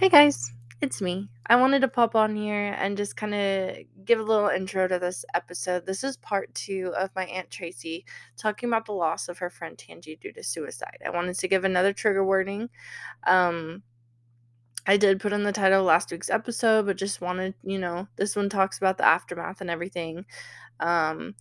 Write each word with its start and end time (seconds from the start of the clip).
Hey 0.00 0.08
guys, 0.08 0.54
it's 0.80 1.02
me. 1.02 1.28
I 1.44 1.56
wanted 1.56 1.80
to 1.80 1.88
pop 1.88 2.16
on 2.16 2.34
here 2.34 2.74
and 2.78 2.96
just 2.96 3.18
kind 3.18 3.34
of 3.34 3.76
give 4.06 4.18
a 4.18 4.22
little 4.22 4.48
intro 4.48 4.88
to 4.88 4.98
this 4.98 5.26
episode. 5.34 5.84
This 5.84 6.02
is 6.02 6.16
part 6.16 6.54
two 6.54 6.94
of 6.96 7.10
my 7.14 7.26
Aunt 7.26 7.50
Tracy 7.50 8.06
talking 8.38 8.70
about 8.70 8.86
the 8.86 8.92
loss 8.92 9.28
of 9.28 9.36
her 9.36 9.50
friend 9.50 9.76
Tangi 9.76 10.16
due 10.16 10.32
to 10.32 10.42
suicide. 10.42 10.96
I 11.04 11.10
wanted 11.10 11.38
to 11.38 11.48
give 11.48 11.64
another 11.64 11.92
trigger 11.92 12.24
warning. 12.24 12.70
Um, 13.26 13.82
I 14.86 14.96
did 14.96 15.20
put 15.20 15.34
in 15.34 15.42
the 15.42 15.52
title 15.52 15.84
last 15.84 16.10
week's 16.10 16.30
episode, 16.30 16.86
but 16.86 16.96
just 16.96 17.20
wanted, 17.20 17.52
you 17.62 17.78
know, 17.78 18.08
this 18.16 18.34
one 18.34 18.48
talks 18.48 18.78
about 18.78 18.96
the 18.96 19.04
aftermath 19.04 19.60
and 19.60 19.68
everything. 19.68 20.24
Um, 20.80 21.34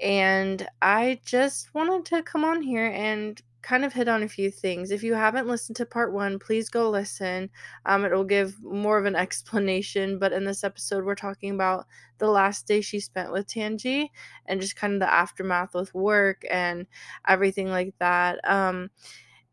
and 0.00 0.66
I 0.82 1.20
just 1.24 1.72
wanted 1.74 2.06
to 2.06 2.24
come 2.24 2.44
on 2.44 2.60
here 2.60 2.86
and 2.86 3.40
kind 3.62 3.84
of 3.84 3.92
hit 3.92 4.08
on 4.08 4.22
a 4.22 4.28
few 4.28 4.50
things. 4.50 4.90
If 4.90 5.02
you 5.02 5.14
haven't 5.14 5.46
listened 5.46 5.76
to 5.76 5.86
part 5.86 6.12
one, 6.12 6.38
please 6.38 6.68
go 6.68 6.90
listen. 6.90 7.50
Um, 7.86 8.04
it 8.04 8.12
will 8.12 8.24
give 8.24 8.62
more 8.62 8.98
of 8.98 9.06
an 9.06 9.16
explanation. 9.16 10.18
But 10.18 10.32
in 10.32 10.44
this 10.44 10.64
episode, 10.64 11.04
we're 11.04 11.14
talking 11.14 11.54
about 11.54 11.86
the 12.18 12.28
last 12.28 12.66
day 12.66 12.80
she 12.80 13.00
spent 13.00 13.32
with 13.32 13.46
Tangi 13.46 14.10
and 14.46 14.60
just 14.60 14.76
kind 14.76 14.94
of 14.94 15.00
the 15.00 15.12
aftermath 15.12 15.74
with 15.74 15.94
work 15.94 16.42
and 16.50 16.86
everything 17.26 17.68
like 17.68 17.94
that. 17.98 18.38
Um, 18.48 18.90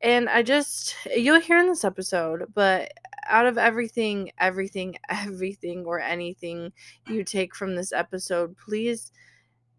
and 0.01 0.29
I 0.29 0.43
just, 0.43 0.95
you'll 1.15 1.39
hear 1.41 1.57
in 1.57 1.67
this 1.67 1.83
episode, 1.83 2.45
but 2.53 2.91
out 3.27 3.45
of 3.45 3.57
everything, 3.57 4.31
everything, 4.39 4.97
everything, 5.09 5.85
or 5.85 5.99
anything 5.99 6.71
you 7.07 7.23
take 7.23 7.55
from 7.55 7.75
this 7.75 7.91
episode, 7.91 8.55
please, 8.57 9.11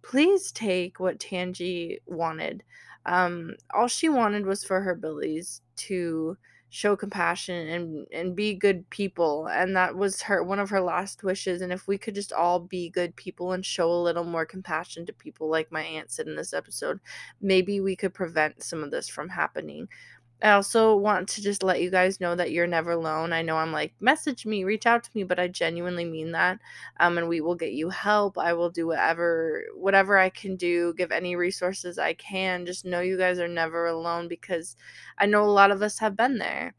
please 0.02 0.52
take 0.52 0.98
what 1.00 1.20
Tangi 1.20 1.98
wanted. 2.06 2.62
Um, 3.08 3.56
all 3.74 3.88
she 3.88 4.08
wanted 4.08 4.46
was 4.46 4.64
for 4.64 4.80
her 4.82 4.94
Billies 4.94 5.62
to 5.76 6.36
show 6.70 6.94
compassion 6.94 7.66
and 7.68 8.06
and 8.12 8.36
be 8.36 8.52
good 8.52 8.88
people 8.90 9.46
and 9.46 9.74
that 9.74 9.96
was 9.96 10.20
her 10.20 10.42
one 10.42 10.58
of 10.58 10.68
her 10.68 10.82
last 10.82 11.22
wishes 11.22 11.62
and 11.62 11.72
if 11.72 11.88
we 11.88 11.96
could 11.96 12.14
just 12.14 12.30
all 12.30 12.60
be 12.60 12.90
good 12.90 13.16
people 13.16 13.52
and 13.52 13.64
show 13.64 13.90
a 13.90 14.02
little 14.02 14.24
more 14.24 14.44
compassion 14.44 15.06
to 15.06 15.12
people 15.14 15.48
like 15.48 15.72
my 15.72 15.82
aunt 15.82 16.10
said 16.10 16.26
in 16.26 16.36
this 16.36 16.52
episode 16.52 17.00
maybe 17.40 17.80
we 17.80 17.96
could 17.96 18.12
prevent 18.12 18.62
some 18.62 18.84
of 18.84 18.90
this 18.90 19.08
from 19.08 19.30
happening 19.30 19.88
I 20.40 20.50
also 20.52 20.94
want 20.96 21.28
to 21.30 21.42
just 21.42 21.64
let 21.64 21.80
you 21.82 21.90
guys 21.90 22.20
know 22.20 22.36
that 22.36 22.52
you're 22.52 22.66
never 22.68 22.92
alone. 22.92 23.32
I 23.32 23.42
know 23.42 23.56
I'm 23.56 23.72
like, 23.72 23.92
message 24.00 24.46
me, 24.46 24.62
reach 24.62 24.86
out 24.86 25.02
to 25.04 25.10
me, 25.14 25.24
but 25.24 25.40
I 25.40 25.48
genuinely 25.48 26.04
mean 26.04 26.30
that. 26.32 26.60
Um, 27.00 27.18
and 27.18 27.28
we 27.28 27.40
will 27.40 27.56
get 27.56 27.72
you 27.72 27.88
help. 27.90 28.38
I 28.38 28.52
will 28.52 28.70
do 28.70 28.86
whatever 28.86 29.64
whatever 29.74 30.16
I 30.16 30.28
can 30.30 30.54
do, 30.54 30.94
give 30.94 31.10
any 31.10 31.34
resources 31.34 31.98
I 31.98 32.14
can. 32.14 32.66
Just 32.66 32.84
know 32.84 33.00
you 33.00 33.18
guys 33.18 33.40
are 33.40 33.48
never 33.48 33.86
alone 33.86 34.28
because 34.28 34.76
I 35.18 35.26
know 35.26 35.42
a 35.44 35.46
lot 35.50 35.72
of 35.72 35.82
us 35.82 35.98
have 35.98 36.16
been 36.16 36.38
there. 36.38 36.74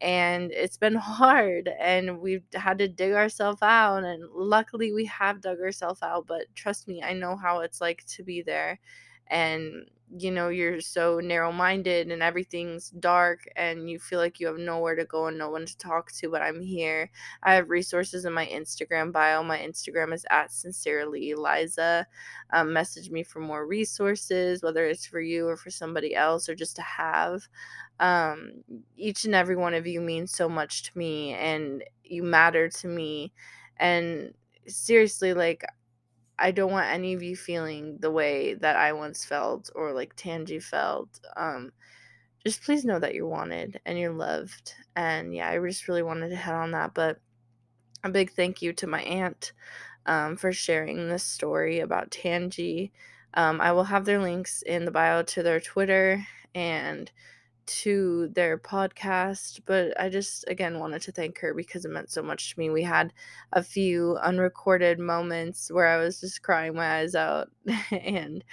And 0.00 0.50
it's 0.52 0.78
been 0.78 0.94
hard 0.96 1.70
and 1.80 2.20
we've 2.20 2.44
had 2.54 2.78
to 2.78 2.88
dig 2.88 3.12
ourselves 3.12 3.62
out 3.62 4.04
and 4.04 4.24
luckily 4.34 4.92
we 4.92 5.04
have 5.06 5.40
dug 5.42 5.60
ourselves 5.60 6.02
out, 6.02 6.26
but 6.26 6.46
trust 6.54 6.88
me, 6.88 7.02
I 7.02 7.12
know 7.14 7.36
how 7.36 7.60
it's 7.60 7.80
like 7.80 8.04
to 8.06 8.22
be 8.22 8.42
there 8.42 8.80
and 9.28 9.86
you 10.16 10.30
know 10.30 10.48
you're 10.48 10.80
so 10.80 11.18
narrow 11.18 11.50
minded 11.50 12.10
and 12.12 12.22
everything's 12.22 12.90
dark 12.90 13.40
and 13.56 13.90
you 13.90 13.98
feel 13.98 14.18
like 14.18 14.38
you 14.38 14.46
have 14.46 14.58
nowhere 14.58 14.94
to 14.94 15.04
go 15.06 15.26
and 15.26 15.36
no 15.38 15.50
one 15.50 15.66
to 15.66 15.76
talk 15.78 16.12
to 16.12 16.30
but 16.30 16.42
i'm 16.42 16.60
here. 16.60 17.10
I 17.42 17.54
have 17.54 17.70
resources 17.70 18.24
in 18.24 18.32
my 18.32 18.46
instagram 18.46 19.12
bio. 19.12 19.42
My 19.42 19.58
instagram 19.58 20.12
is 20.14 20.24
at 20.30 20.52
sincerely 20.52 21.30
eliza 21.30 22.06
um, 22.52 22.72
message 22.72 23.10
me 23.10 23.22
for 23.22 23.40
more 23.40 23.66
resources 23.66 24.62
whether 24.62 24.84
it's 24.84 25.06
for 25.06 25.20
you 25.20 25.48
or 25.48 25.56
for 25.56 25.70
somebody 25.70 26.14
else 26.14 26.48
or 26.48 26.54
just 26.54 26.76
to 26.76 26.82
have. 26.82 27.48
Um, 28.00 28.64
each 28.96 29.24
and 29.24 29.34
every 29.34 29.56
one 29.56 29.74
of 29.74 29.86
you 29.86 30.00
means 30.00 30.32
so 30.32 30.48
much 30.48 30.82
to 30.84 30.98
me 30.98 31.32
and 31.32 31.84
you 32.02 32.22
matter 32.22 32.68
to 32.68 32.88
me. 32.88 33.32
And 33.78 34.34
seriously 34.66 35.34
like 35.34 35.64
I 36.38 36.50
don't 36.50 36.72
want 36.72 36.90
any 36.90 37.14
of 37.14 37.22
you 37.22 37.36
feeling 37.36 37.98
the 37.98 38.10
way 38.10 38.54
that 38.54 38.76
I 38.76 38.92
once 38.92 39.24
felt 39.24 39.70
or 39.74 39.92
like 39.92 40.16
Tangi 40.16 40.58
felt. 40.58 41.20
Um, 41.36 41.72
just 42.44 42.62
please 42.62 42.84
know 42.84 42.98
that 42.98 43.14
you're 43.14 43.26
wanted 43.26 43.80
and 43.86 43.98
you're 43.98 44.12
loved. 44.12 44.74
And 44.96 45.34
yeah, 45.34 45.48
I 45.48 45.58
just 45.58 45.88
really 45.88 46.02
wanted 46.02 46.28
to 46.30 46.36
head 46.36 46.54
on 46.54 46.72
that. 46.72 46.92
But 46.94 47.18
a 48.02 48.10
big 48.10 48.32
thank 48.32 48.60
you 48.60 48.72
to 48.74 48.86
my 48.86 49.02
aunt 49.02 49.52
um, 50.06 50.36
for 50.36 50.52
sharing 50.52 51.08
this 51.08 51.24
story 51.24 51.80
about 51.80 52.10
Tangi. 52.10 52.92
Um, 53.34 53.60
I 53.60 53.72
will 53.72 53.84
have 53.84 54.04
their 54.04 54.20
links 54.20 54.62
in 54.62 54.84
the 54.84 54.90
bio 54.90 55.22
to 55.22 55.42
their 55.42 55.60
Twitter 55.60 56.24
and 56.54 57.10
to 57.66 58.28
their 58.28 58.58
podcast, 58.58 59.60
but 59.66 59.98
I 60.00 60.08
just 60.08 60.44
again 60.48 60.78
wanted 60.78 61.02
to 61.02 61.12
thank 61.12 61.38
her 61.40 61.54
because 61.54 61.84
it 61.84 61.90
meant 61.90 62.10
so 62.10 62.22
much 62.22 62.52
to 62.54 62.58
me. 62.58 62.70
We 62.70 62.82
had 62.82 63.12
a 63.52 63.62
few 63.62 64.16
unrecorded 64.22 64.98
moments 64.98 65.70
where 65.70 65.86
I 65.86 65.98
was 65.98 66.20
just 66.20 66.42
crying 66.42 66.74
my 66.74 67.00
eyes 67.00 67.14
out 67.14 67.50
and 67.90 68.44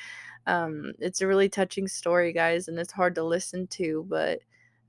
um 0.48 0.94
it's 1.00 1.22
a 1.22 1.28
really 1.28 1.50
touching 1.50 1.88
story, 1.88 2.34
guys, 2.34 2.68
and 2.68 2.80
it's 2.80 2.94
hard 2.94 3.16
to 3.16 3.24
listen 3.24 3.68
to, 3.68 4.06
but 4.10 4.40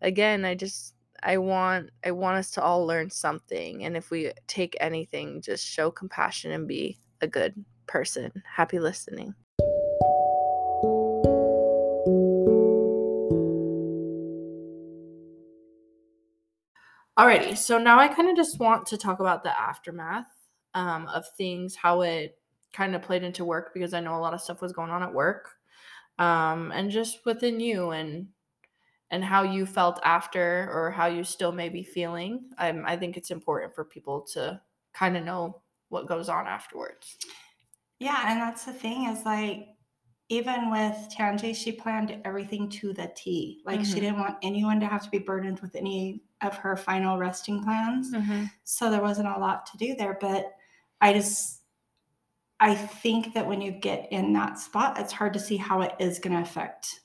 again, 0.02 0.44
I 0.44 0.54
just 0.54 0.94
I 1.22 1.38
want 1.38 1.90
I 2.04 2.10
want 2.12 2.38
us 2.38 2.50
to 2.52 2.62
all 2.62 2.86
learn 2.86 3.10
something 3.10 3.84
and 3.84 3.96
if 3.96 4.10
we 4.10 4.32
take 4.48 4.76
anything, 4.80 5.40
just 5.42 5.66
show 5.66 5.90
compassion 5.90 6.52
and 6.52 6.68
be 6.68 6.98
a 7.20 7.26
good 7.28 7.64
person. 7.86 8.32
Happy 8.56 8.78
listening. 8.78 9.34
Alrighty, 17.18 17.56
so 17.58 17.76
now 17.76 17.98
I 17.98 18.08
kind 18.08 18.30
of 18.30 18.36
just 18.36 18.58
want 18.58 18.86
to 18.86 18.96
talk 18.96 19.20
about 19.20 19.42
the 19.42 19.58
aftermath 19.58 20.26
um, 20.72 21.06
of 21.08 21.24
things, 21.36 21.76
how 21.76 22.00
it 22.00 22.38
kind 22.72 22.94
of 22.94 23.02
played 23.02 23.22
into 23.22 23.44
work 23.44 23.74
because 23.74 23.92
I 23.92 24.00
know 24.00 24.16
a 24.16 24.20
lot 24.20 24.32
of 24.32 24.40
stuff 24.40 24.62
was 24.62 24.72
going 24.72 24.90
on 24.90 25.02
at 25.02 25.12
work, 25.12 25.50
um, 26.18 26.72
and 26.72 26.90
just 26.90 27.26
within 27.26 27.60
you 27.60 27.90
and 27.90 28.28
and 29.10 29.22
how 29.22 29.42
you 29.42 29.66
felt 29.66 30.00
after 30.04 30.70
or 30.72 30.90
how 30.90 31.04
you 31.04 31.22
still 31.22 31.52
may 31.52 31.68
be 31.68 31.82
feeling. 31.82 32.48
I 32.56 32.96
think 32.96 33.18
it's 33.18 33.30
important 33.30 33.74
for 33.74 33.84
people 33.84 34.22
to 34.32 34.58
kind 34.94 35.18
of 35.18 35.24
know 35.24 35.60
what 35.90 36.08
goes 36.08 36.30
on 36.30 36.46
afterwards. 36.46 37.18
Yeah, 37.98 38.24
and 38.26 38.40
that's 38.40 38.64
the 38.64 38.72
thing 38.72 39.04
is 39.10 39.26
like 39.26 39.68
even 40.32 40.70
with 40.70 40.96
Tangi, 41.10 41.52
she 41.52 41.70
planned 41.72 42.18
everything 42.24 42.66
to 42.70 42.94
the 42.94 43.12
T. 43.14 43.60
Like 43.66 43.80
mm-hmm. 43.80 43.92
she 43.92 44.00
didn't 44.00 44.18
want 44.18 44.38
anyone 44.42 44.80
to 44.80 44.86
have 44.86 45.04
to 45.04 45.10
be 45.10 45.18
burdened 45.18 45.60
with 45.60 45.76
any 45.76 46.22
of 46.40 46.56
her 46.56 46.74
final 46.74 47.18
resting 47.18 47.62
plans. 47.62 48.14
Mm-hmm. 48.14 48.44
So 48.64 48.90
there 48.90 49.02
wasn't 49.02 49.28
a 49.28 49.38
lot 49.38 49.66
to 49.66 49.76
do 49.76 49.94
there. 49.94 50.16
But 50.18 50.54
I 51.02 51.12
just, 51.12 51.60
I 52.60 52.74
think 52.74 53.34
that 53.34 53.46
when 53.46 53.60
you 53.60 53.72
get 53.72 54.10
in 54.10 54.32
that 54.32 54.58
spot, 54.58 54.98
it's 54.98 55.12
hard 55.12 55.34
to 55.34 55.38
see 55.38 55.58
how 55.58 55.82
it 55.82 55.92
is 55.98 56.18
going 56.18 56.34
to 56.34 56.42
affect 56.42 57.00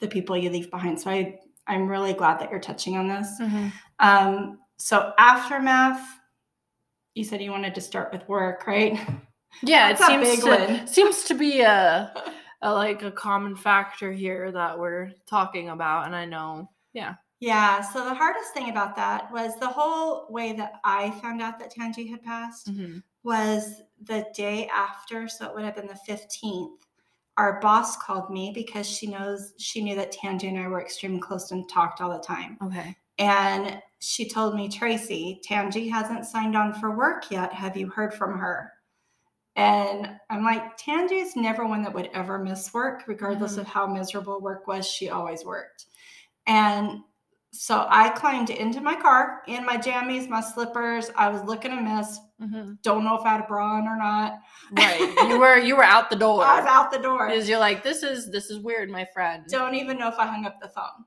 the 0.00 0.08
people 0.08 0.36
you 0.36 0.50
leave 0.50 0.70
behind. 0.70 1.00
So 1.00 1.10
I, 1.10 1.40
I'm 1.66 1.88
really 1.88 2.12
glad 2.12 2.40
that 2.40 2.50
you're 2.50 2.60
touching 2.60 2.98
on 2.98 3.08
this. 3.08 3.40
Mm-hmm. 3.40 3.68
Um, 4.00 4.58
so 4.76 5.14
aftermath, 5.16 6.06
you 7.14 7.24
said 7.24 7.40
you 7.40 7.52
wanted 7.52 7.74
to 7.76 7.80
start 7.80 8.12
with 8.12 8.28
work, 8.28 8.66
right? 8.66 9.00
Yeah, 9.62 9.88
it 9.88 9.98
seems 9.98 10.44
to, 10.44 10.86
seems 10.86 11.24
to 11.24 11.34
be 11.34 11.62
a 11.62 12.12
a, 12.62 12.72
like 12.72 13.02
a 13.02 13.10
common 13.10 13.56
factor 13.56 14.12
here 14.12 14.50
that 14.52 14.78
we're 14.78 15.10
talking 15.26 15.70
about 15.70 16.06
and 16.06 16.14
i 16.14 16.24
know 16.24 16.68
yeah. 16.92 17.14
Yeah 17.38 17.82
so 17.82 18.04
the 18.04 18.14
hardest 18.14 18.54
thing 18.54 18.70
about 18.70 18.96
that 18.96 19.30
was 19.30 19.58
the 19.60 19.68
whole 19.68 20.26
way 20.30 20.52
that 20.54 20.74
i 20.84 21.10
found 21.22 21.42
out 21.42 21.58
that 21.58 21.70
tangi 21.70 22.08
had 22.08 22.22
passed 22.22 22.72
mm-hmm. 22.72 22.98
was 23.22 23.82
the 24.02 24.26
day 24.34 24.68
after 24.68 25.28
so 25.28 25.46
it 25.46 25.54
would 25.54 25.64
have 25.64 25.76
been 25.76 25.86
the 25.86 25.98
15th 26.08 26.78
our 27.36 27.60
boss 27.60 27.96
called 27.96 28.30
me 28.30 28.50
because 28.54 28.88
she 28.88 29.06
knows 29.06 29.52
she 29.58 29.82
knew 29.82 29.94
that 29.94 30.12
tangi 30.12 30.48
and 30.48 30.58
i 30.58 30.66
were 30.66 30.80
extremely 30.80 31.20
close 31.20 31.50
and 31.50 31.68
talked 31.68 32.00
all 32.00 32.10
the 32.10 32.24
time. 32.24 32.56
Okay. 32.62 32.96
And 33.18 33.80
she 33.98 34.28
told 34.28 34.54
me 34.54 34.68
tracy 34.68 35.40
tangi 35.44 35.88
hasn't 35.88 36.26
signed 36.26 36.56
on 36.56 36.74
for 36.74 36.96
work 36.96 37.30
yet. 37.30 37.52
Have 37.52 37.76
you 37.76 37.88
heard 37.88 38.14
from 38.14 38.38
her 38.38 38.72
and 39.56 40.10
I'm 40.28 40.44
like, 40.44 40.76
Tangi's 40.76 41.34
never 41.34 41.66
one 41.66 41.82
that 41.82 41.94
would 41.94 42.10
ever 42.12 42.38
miss 42.38 42.72
work, 42.74 43.04
regardless 43.06 43.52
mm-hmm. 43.52 43.62
of 43.62 43.66
how 43.66 43.86
miserable 43.86 44.40
work 44.40 44.66
was. 44.66 44.86
She 44.86 45.08
always 45.08 45.44
worked. 45.44 45.86
And 46.46 47.00
so 47.52 47.86
I 47.88 48.10
climbed 48.10 48.50
into 48.50 48.82
my 48.82 48.94
car 48.94 49.40
in 49.48 49.64
my 49.64 49.78
jammies, 49.78 50.28
my 50.28 50.42
slippers. 50.42 51.10
I 51.16 51.30
was 51.30 51.42
looking 51.44 51.72
a 51.72 51.80
mess. 51.80 52.18
Mm-hmm. 52.40 52.74
Don't 52.82 53.02
know 53.02 53.16
if 53.18 53.24
I 53.24 53.32
had 53.32 53.40
a 53.40 53.46
bra 53.46 53.76
on 53.76 53.88
or 53.88 53.96
not. 53.96 54.40
Right. 54.72 55.00
You 55.26 55.40
were 55.40 55.58
you 55.58 55.74
were 55.74 55.84
out 55.84 56.10
the 56.10 56.16
door. 56.26 56.44
I 56.44 56.60
was 56.60 56.68
out 56.68 56.92
the 56.92 56.98
door. 56.98 57.28
Because 57.28 57.48
you're 57.48 57.58
like, 57.58 57.82
this 57.82 58.02
is 58.02 58.30
this 58.30 58.50
is 58.50 58.58
weird, 58.58 58.90
my 58.90 59.06
friend. 59.14 59.44
Don't 59.48 59.74
even 59.74 59.98
know 59.98 60.08
if 60.08 60.18
I 60.18 60.26
hung 60.26 60.44
up 60.44 60.60
the 60.60 60.68
phone. 60.68 61.04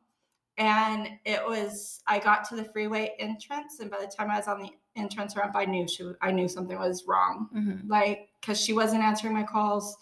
And 0.57 1.07
it 1.24 1.46
was 1.46 2.01
I 2.07 2.18
got 2.18 2.50
to 2.50 2.56
the 2.56 2.66
freeway 2.66 3.13
entrance, 3.19 3.80
and 3.80 3.92
by 3.92 4.00
the 4.00 4.07
time 4.07 4.31
I 4.31 4.38
was 4.38 4.48
on 4.48 4.60
the 4.60 4.72
entrance 5.00 5.36
ramp, 5.36 5.54
I 5.56 5.66
knew 5.66 5.88
she 5.88 6.12
I 6.22 6.31
knew 6.31 6.48
something 6.48 6.78
was 6.78 7.06
wrong. 7.07 7.48
Mm-hmm. 7.56 7.88
Like 7.90 8.30
because 8.42 8.60
she 8.60 8.74
wasn't 8.74 9.04
answering 9.04 9.34
my 9.34 9.44
calls. 9.44 9.98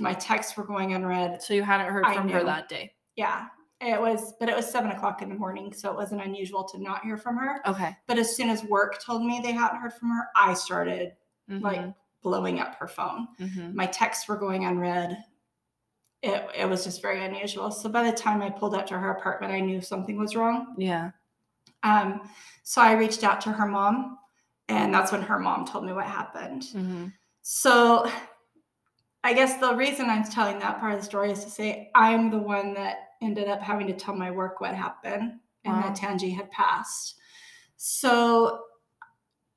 My 0.00 0.14
texts 0.14 0.56
were 0.56 0.64
going 0.64 0.94
unread. 0.94 1.40
So 1.42 1.54
you 1.54 1.62
hadn't 1.62 1.92
heard 1.92 2.04
from 2.06 2.28
her 2.28 2.42
that 2.44 2.68
day. 2.68 2.92
Yeah. 3.14 3.46
It 3.80 4.00
was, 4.00 4.32
but 4.40 4.48
it 4.48 4.56
was 4.56 4.66
seven 4.66 4.90
o'clock 4.90 5.20
in 5.20 5.28
the 5.28 5.34
morning, 5.34 5.70
so 5.72 5.90
it 5.90 5.96
wasn't 5.96 6.22
unusual 6.22 6.64
to 6.64 6.78
not 6.82 7.04
hear 7.04 7.18
from 7.18 7.36
her. 7.36 7.60
Okay. 7.66 7.94
But 8.06 8.18
as 8.18 8.34
soon 8.34 8.48
as 8.48 8.64
work 8.64 9.00
told 9.02 9.22
me 9.24 9.38
they 9.42 9.52
hadn't 9.52 9.78
heard 9.80 9.92
from 9.92 10.08
her, 10.10 10.28
I 10.34 10.54
started 10.54 11.12
like 11.48 11.78
Mhm, 11.78 11.94
blowing 12.22 12.58
up 12.58 12.74
her 12.76 12.88
phone. 12.88 13.28
mhm. 13.38 13.74
My 13.74 13.86
texts 13.86 14.26
were 14.28 14.36
going 14.36 14.64
unread. 14.64 15.18
It, 16.22 16.44
it 16.56 16.68
was 16.68 16.84
just 16.84 17.02
very 17.02 17.22
unusual. 17.24 17.70
So 17.70 17.88
by 17.90 18.02
the 18.10 18.16
time 18.16 18.40
I 18.42 18.48
pulled 18.50 18.74
up 18.74 18.86
to 18.86 18.98
her 18.98 19.10
apartment, 19.10 19.52
I 19.52 19.60
knew 19.60 19.80
something 19.82 20.18
was 20.18 20.34
wrong. 20.34 20.74
Yeah. 20.78 21.10
Um, 21.86 22.28
so 22.64 22.82
I 22.82 22.92
reached 22.94 23.22
out 23.22 23.40
to 23.42 23.50
her 23.50 23.66
mom, 23.66 24.18
and 24.68 24.92
that's 24.92 25.12
when 25.12 25.22
her 25.22 25.38
mom 25.38 25.64
told 25.66 25.84
me 25.86 25.92
what 25.92 26.06
happened. 26.06 26.62
mhm. 26.74 27.12
So 27.42 28.10
I 29.22 29.32
guess 29.32 29.58
the 29.60 29.74
reason 29.74 30.10
I'm 30.10 30.24
telling 30.24 30.58
that 30.60 30.80
part 30.80 30.94
of 30.94 31.00
the 31.00 31.04
story 31.04 31.30
is 31.30 31.44
to 31.44 31.50
say 31.50 31.90
I'm 31.94 32.30
the 32.30 32.38
one 32.38 32.74
that 32.74 32.96
ended 33.22 33.48
up 33.48 33.60
having 33.60 33.86
to 33.88 33.92
tell 33.92 34.14
my 34.14 34.30
work 34.30 34.60
what 34.60 34.74
happened 34.74 35.40
and 35.64 35.76
Wow. 35.76 35.82
that 35.82 35.96
Tangi 35.96 36.30
had 36.30 36.50
passed. 36.50 37.14
So 37.76 38.62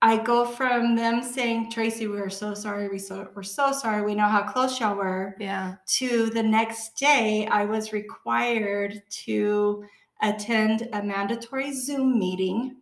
I 0.01 0.17
go 0.17 0.45
from 0.45 0.95
them 0.95 1.21
saying, 1.21 1.71
Tracy, 1.71 2.07
we 2.07 2.19
are 2.19 2.29
so 2.29 2.53
sorry, 2.53 2.87
we 2.89 2.99
so 2.99 3.27
we're 3.35 3.43
so 3.43 3.71
sorry, 3.71 4.01
we 4.01 4.15
know 4.15 4.27
how 4.27 4.43
close 4.43 4.79
y'all 4.79 4.95
were, 4.95 5.35
Yeah. 5.39 5.75
to 5.97 6.29
the 6.29 6.43
next 6.43 6.95
day 6.97 7.47
I 7.47 7.65
was 7.65 7.91
required 7.91 9.01
to 9.25 9.83
attend 10.21 10.87
a 10.93 11.01
mandatory 11.03 11.73
Zoom 11.73 12.17
meeting 12.19 12.77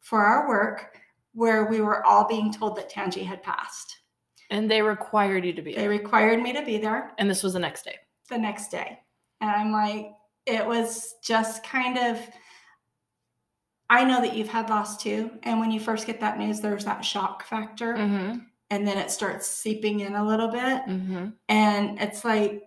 for 0.00 0.24
our 0.24 0.48
work 0.48 0.96
where 1.34 1.66
we 1.66 1.80
were 1.80 2.04
all 2.04 2.26
being 2.26 2.52
told 2.52 2.76
that 2.76 2.88
Tangi 2.88 3.22
had 3.22 3.42
passed. 3.42 3.98
And 4.50 4.70
they 4.70 4.80
required 4.82 5.44
you 5.44 5.52
to 5.52 5.62
be 5.62 5.72
They 5.74 5.82
there. 5.82 5.90
required 5.90 6.40
me 6.42 6.52
to 6.54 6.64
be 6.64 6.78
there 6.78 7.12
And 7.18 7.28
this 7.30 7.42
was 7.42 7.52
the 7.52 7.58
next 7.58 7.84
day. 7.84 7.96
the 8.30 8.38
next 8.38 8.70
day. 8.70 8.98
And 9.40 9.50
I'm 9.50 9.70
like, 9.72 10.10
it 10.46 10.66
was 10.66 11.14
just 11.22 11.62
kind 11.62 11.98
of, 11.98 12.18
I 13.90 14.04
know 14.04 14.20
that 14.20 14.34
you've 14.34 14.48
had 14.48 14.68
loss 14.70 14.96
too. 14.96 15.30
And 15.42 15.60
when 15.60 15.70
you 15.70 15.80
first 15.80 16.06
get 16.06 16.20
that 16.20 16.38
news, 16.38 16.60
there's 16.60 16.84
that 16.86 17.04
shock 17.04 17.44
factor. 17.44 17.94
Mm-hmm. 17.94 18.38
And 18.70 18.86
then 18.86 18.98
it 18.98 19.10
starts 19.10 19.46
seeping 19.46 20.00
in 20.00 20.14
a 20.14 20.26
little 20.26 20.48
bit. 20.48 20.82
Mm-hmm. 20.86 21.28
And 21.48 21.98
it's 22.00 22.24
like, 22.24 22.62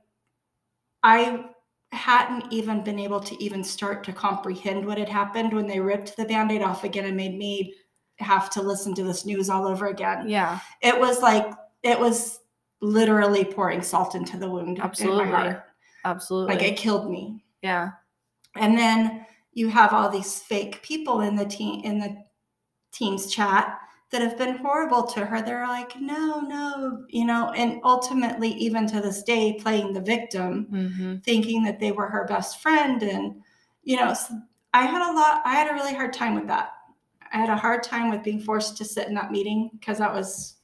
I 1.03 1.45
hadn't 1.91 2.51
even 2.51 2.83
been 2.83 2.99
able 2.99 3.19
to 3.19 3.43
even 3.43 3.63
start 3.63 4.03
to 4.05 4.13
comprehend 4.13 4.85
what 4.85 4.97
had 4.97 5.09
happened 5.09 5.53
when 5.53 5.67
they 5.67 5.79
ripped 5.79 6.15
the 6.15 6.25
band 6.25 6.51
aid 6.51 6.61
off 6.61 6.83
again 6.83 7.05
and 7.05 7.17
made 7.17 7.37
me 7.37 7.73
have 8.19 8.49
to 8.51 8.61
listen 8.61 8.93
to 8.95 9.03
this 9.03 9.25
news 9.25 9.49
all 9.49 9.67
over 9.67 9.87
again. 9.87 10.29
Yeah. 10.29 10.59
It 10.81 10.97
was 10.97 11.21
like, 11.21 11.51
it 11.83 11.99
was 11.99 12.39
literally 12.81 13.43
pouring 13.43 13.81
salt 13.81 14.15
into 14.15 14.37
the 14.37 14.49
wound 14.49 14.79
Absolutely. 14.79 15.23
in 15.25 15.31
my 15.31 15.41
heart. 15.41 15.63
Absolutely. 16.05 16.55
Like 16.55 16.63
it 16.63 16.77
killed 16.77 17.09
me. 17.09 17.43
yeah. 17.61 17.91
And 18.55 18.77
then 18.77 19.25
you 19.53 19.69
have 19.69 19.93
all 19.93 20.09
these 20.09 20.39
fake 20.39 20.81
people 20.81 21.21
in 21.21 21.35
the 21.35 21.45
team 21.45 21.81
in 21.83 21.99
the 21.99 22.17
team's 22.93 23.27
chat 23.27 23.79
that 24.11 24.21
have 24.21 24.37
been 24.37 24.57
horrible 24.57 25.03
to 25.03 25.25
her. 25.25 25.41
They're 25.41 25.67
like, 25.67 25.99
no, 25.99 26.41
no, 26.41 27.05
you 27.07 27.25
know, 27.25 27.51
and 27.51 27.79
ultimately, 27.83 28.49
even 28.49 28.85
to 28.87 28.99
this 29.01 29.23
day, 29.23 29.57
playing 29.59 29.93
the 29.93 30.01
victim, 30.01 30.67
Mm-hmm. 30.71 31.15
thinking 31.19 31.63
that 31.63 31.79
they 31.79 31.91
were 31.91 32.07
her 32.07 32.25
best 32.25 32.61
friend. 32.61 33.01
And, 33.03 33.41
you 33.83 33.95
know, 33.97 34.13
so 34.13 34.35
I 34.73 34.83
had 34.83 35.01
a 35.01 35.13
lot, 35.13 35.41
I 35.45 35.53
had 35.55 35.69
a 35.71 35.73
really 35.73 35.93
hard 35.93 36.11
time 36.13 36.35
with 36.35 36.47
that. 36.47 36.73
I 37.33 37.37
had 37.37 37.49
a 37.49 37.55
hard 37.55 37.83
time 37.83 38.09
with 38.09 38.23
being 38.23 38.41
forced 38.41 38.75
to 38.77 38.85
sit 38.85 39.07
in 39.07 39.13
that 39.15 39.31
meeting 39.31 39.69
because 39.79 39.97
that 39.99 40.13
was 40.13 40.55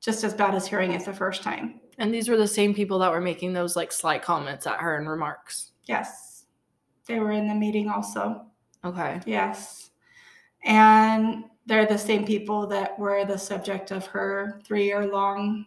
just 0.00 0.24
as 0.24 0.34
bad 0.34 0.54
as 0.56 0.66
hearing 0.66 0.92
it 0.92 1.04
the 1.04 1.12
first 1.12 1.42
time. 1.44 1.80
And 1.98 2.12
these 2.12 2.28
were 2.28 2.36
the 2.36 2.48
same 2.48 2.74
people 2.74 2.98
that 3.00 3.12
were 3.12 3.20
making 3.20 3.52
those 3.52 3.76
like 3.76 3.92
sly 3.92 4.18
comments 4.18 4.66
at 4.66 4.80
her 4.80 4.96
and 4.96 5.08
remarks. 5.08 5.72
Yes. 5.84 6.46
They 7.06 7.20
were 7.20 7.30
in 7.30 7.46
the 7.46 7.54
meeting 7.54 7.88
also. 7.88 8.46
Okay. 8.84 9.20
Yes. 9.26 9.90
And 10.64 11.44
they're 11.70 11.86
the 11.86 11.96
same 11.96 12.26
people 12.26 12.66
that 12.66 12.98
were 12.98 13.24
the 13.24 13.38
subject 13.38 13.92
of 13.92 14.04
her 14.06 14.60
three 14.64 14.84
year 14.84 15.06
long 15.06 15.64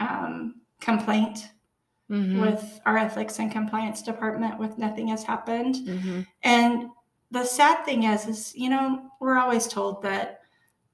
um, 0.00 0.56
complaint 0.80 1.50
Mm-hmm. 2.10 2.40
with 2.40 2.80
our 2.86 2.98
ethics 2.98 3.38
and 3.38 3.52
compliance 3.52 4.02
department 4.02 4.58
with 4.58 4.78
nothing 4.78 5.06
has 5.06 5.22
happened. 5.22 5.76
mm-hmm. 5.76 6.22
And 6.42 6.88
the 7.30 7.44
sad 7.44 7.84
thing 7.84 8.02
is, 8.02 8.26
is, 8.26 8.52
you 8.56 8.68
know, 8.68 9.12
we're 9.20 9.38
always 9.38 9.68
told 9.68 10.02
that 10.02 10.40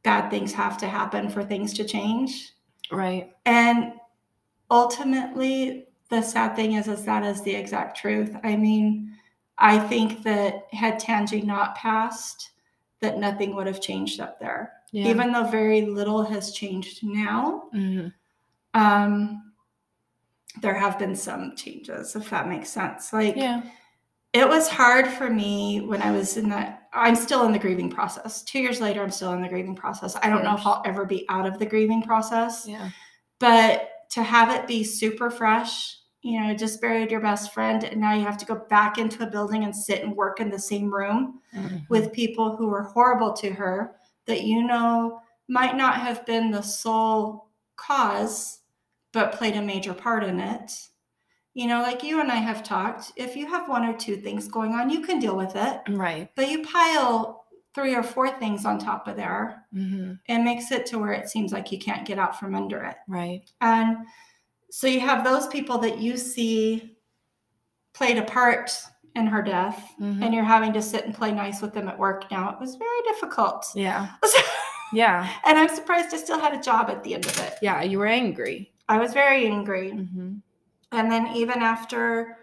bad 0.02 0.28
things 0.28 0.52
have 0.52 0.76
to 0.76 0.86
happen 0.86 1.30
for 1.30 1.42
things 1.42 1.72
to 1.72 1.84
change. 1.84 2.52
Right. 2.92 3.32
And 3.46 3.94
ultimately, 4.70 5.86
the 6.10 6.20
sad 6.20 6.54
thing 6.54 6.74
is, 6.74 6.86
is 6.86 7.06
that 7.06 7.24
is 7.24 7.40
the 7.40 7.54
exact 7.54 7.96
truth. 7.96 8.36
I 8.44 8.54
mean, 8.54 9.16
I 9.56 9.78
think 9.78 10.22
that 10.24 10.66
had 10.70 10.98
Tangi 10.98 11.40
not 11.40 11.76
passed, 11.76 12.50
that 13.00 13.18
nothing 13.18 13.54
would 13.54 13.66
have 13.66 13.80
changed 13.80 14.20
up 14.20 14.40
there. 14.40 14.72
Yeah. 14.92 15.08
Even 15.08 15.32
though 15.32 15.44
very 15.44 15.82
little 15.82 16.22
has 16.24 16.52
changed 16.52 17.04
now, 17.04 17.64
mm-hmm. 17.74 18.08
um, 18.80 19.52
there 20.62 20.74
have 20.74 20.98
been 20.98 21.14
some 21.14 21.54
changes, 21.56 22.16
if 22.16 22.30
that 22.30 22.48
makes 22.48 22.70
sense. 22.70 23.12
Like, 23.12 23.36
Yeah. 23.36 23.62
it 24.32 24.48
was 24.48 24.68
hard 24.68 25.08
for 25.08 25.28
me 25.28 25.80
when 25.80 26.00
I 26.00 26.10
was 26.12 26.36
in 26.36 26.48
that. 26.50 26.88
I'm 26.94 27.16
still 27.16 27.44
in 27.44 27.52
the 27.52 27.58
grieving 27.58 27.90
process. 27.90 28.42
Two 28.42 28.60
years 28.60 28.80
later, 28.80 29.02
I'm 29.02 29.10
still 29.10 29.32
in 29.34 29.42
the 29.42 29.48
grieving 29.48 29.74
process. 29.76 30.16
I 30.22 30.30
don't 30.30 30.44
know 30.44 30.54
if. 30.54 30.66
I'll 30.66 30.82
ever 30.86 31.04
be 31.04 31.26
out 31.28 31.46
of 31.46 31.58
the 31.58 31.66
grieving 31.66 32.02
process 32.02 32.66
Yeah. 32.66 32.88
but 33.38 33.90
to 34.10 34.22
have 34.22 34.54
it 34.54 34.66
be 34.66 34.82
super 34.84 35.30
fresh 35.30 35.98
you 36.26 36.40
know 36.40 36.54
just 36.54 36.80
buried 36.80 37.10
your 37.10 37.20
best 37.20 37.54
friend 37.54 37.84
and 37.84 38.00
now 38.00 38.12
you 38.14 38.24
have 38.24 38.36
to 38.38 38.46
go 38.52 38.56
back 38.68 38.98
into 38.98 39.22
a 39.22 39.30
building 39.30 39.62
and 39.64 39.74
sit 39.74 40.02
and 40.02 40.16
work 40.16 40.40
in 40.40 40.50
the 40.50 40.58
same 40.58 40.92
room 40.92 41.40
Mhm. 41.54 41.88
with 41.88 42.12
people 42.12 42.56
who 42.56 42.66
were 42.68 42.82
horrible 42.94 43.32
to 43.34 43.50
her 43.52 43.96
that 44.26 44.42
you 44.42 44.62
know 44.66 45.20
might 45.48 45.76
not 45.76 45.94
have 46.06 46.26
been 46.26 46.50
the 46.50 46.62
sole 46.62 47.50
cause 47.76 48.60
but 49.12 49.32
played 49.32 49.56
a 49.56 49.62
major 49.62 49.94
part 49.94 50.24
in 50.24 50.40
it 50.40 50.88
you 51.54 51.66
know 51.68 51.80
like 51.80 52.02
you 52.02 52.20
and 52.20 52.30
i 52.32 52.36
have 52.48 52.62
talked 52.64 53.12
if 53.16 53.36
you 53.36 53.46
have 53.46 53.68
one 53.68 53.84
or 53.84 53.96
two 53.96 54.16
things 54.16 54.48
going 54.48 54.72
on 54.72 54.90
you 54.90 55.00
can 55.02 55.18
deal 55.20 55.36
with 55.36 55.54
it 55.54 55.80
Right. 55.88 56.28
but 56.34 56.50
you 56.50 56.64
pile 56.64 57.44
three 57.74 57.94
or 57.94 58.02
four 58.02 58.28
things 58.30 58.64
on 58.64 58.78
top 58.78 59.06
of 59.06 59.16
there 59.16 59.62
Mm-hmm. 59.74 60.12
it 60.26 60.42
makes 60.42 60.72
it 60.72 60.86
to 60.86 60.98
where 60.98 61.12
it 61.12 61.28
seems 61.28 61.52
like 61.52 61.70
you 61.70 61.78
can't 61.78 62.06
get 62.06 62.18
out 62.18 62.38
from 62.40 62.54
under 62.54 62.82
it 62.82 62.96
Right. 63.06 63.48
and 63.60 63.98
so 64.76 64.86
you 64.86 65.00
have 65.00 65.24
those 65.24 65.46
people 65.46 65.78
that 65.78 65.96
you 66.00 66.18
see 66.18 66.98
played 67.94 68.18
a 68.18 68.22
part 68.24 68.70
in 69.14 69.26
her 69.26 69.40
death, 69.40 69.94
Mhm. 69.98 70.22
and 70.22 70.34
you're 70.34 70.44
having 70.44 70.74
to 70.74 70.82
sit 70.82 71.06
and 71.06 71.14
play 71.14 71.32
nice 71.32 71.62
with 71.62 71.72
them 71.72 71.88
at 71.88 71.98
work 71.98 72.30
now. 72.30 72.50
It 72.50 72.60
was 72.60 72.74
very 72.76 73.02
difficult. 73.04 73.64
Yeah. 73.74 74.08
Yeah. 74.92 75.28
and 75.44 75.58
I'm 75.58 75.74
surprised 75.74 76.12
I 76.14 76.18
still 76.18 76.38
had 76.38 76.52
a 76.52 76.60
job 76.60 76.90
at 76.90 77.02
the 77.02 77.14
end 77.14 77.24
of 77.24 77.40
it. 77.40 77.54
Yeah. 77.62 77.82
You 77.82 77.98
were 77.98 78.06
angry. 78.06 78.72
I 78.88 78.98
was 78.98 79.14
very 79.14 79.46
angry. 79.46 79.92
Mm-hmm. 79.92 80.34
And 80.92 81.10
then 81.10 81.26
even 81.34 81.60
after, 81.62 82.36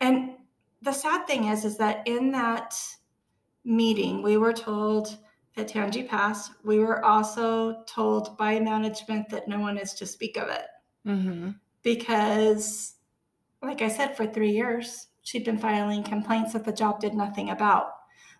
and 0.00 0.32
the 0.82 0.92
sad 0.92 1.26
thing 1.26 1.44
is, 1.48 1.64
is 1.64 1.76
that 1.78 2.06
in 2.06 2.30
that 2.32 2.74
meeting, 3.64 4.22
we 4.22 4.36
were 4.36 4.52
told 4.52 5.16
that 5.56 5.66
Tangi 5.68 6.04
passed. 6.04 6.52
We 6.62 6.78
were 6.78 7.02
also 7.04 7.82
told 7.86 8.36
by 8.36 8.60
management 8.60 9.28
that 9.30 9.48
no 9.48 9.58
one 9.58 9.78
is 9.78 9.94
to 9.94 10.06
speak 10.06 10.36
of 10.36 10.48
it. 10.48 10.66
Mm-hmm. 11.06 11.50
because, 11.82 12.94
like 13.62 13.82
I 13.82 13.88
said, 13.88 14.16
for 14.16 14.26
three 14.26 14.50
years, 14.50 15.08
she'd 15.22 15.44
been 15.44 15.58
filing 15.58 16.02
complaints 16.02 16.52
that 16.54 16.64
the 16.64 16.72
job 16.72 17.00
did 17.00 17.14
nothing 17.14 17.50
about. 17.50 17.90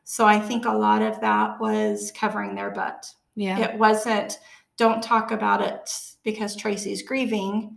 So 0.05 0.27
I 0.27 0.39
think 0.41 0.65
a 0.65 0.73
lot 0.73 1.03
of 1.03 1.21
that 1.21 1.61
was 1.61 2.13
covering 2.17 2.55
their 2.55 2.71
butt. 2.71 3.07
Yeah. 3.37 3.59
It 3.59 3.79
wasn't, 3.79 4.39
don't 4.77 5.03
talk 5.03 5.31
about 5.31 5.63
it 5.63 5.91
because 6.25 6.57
Tracy's 6.57 7.03
grieving 7.03 7.77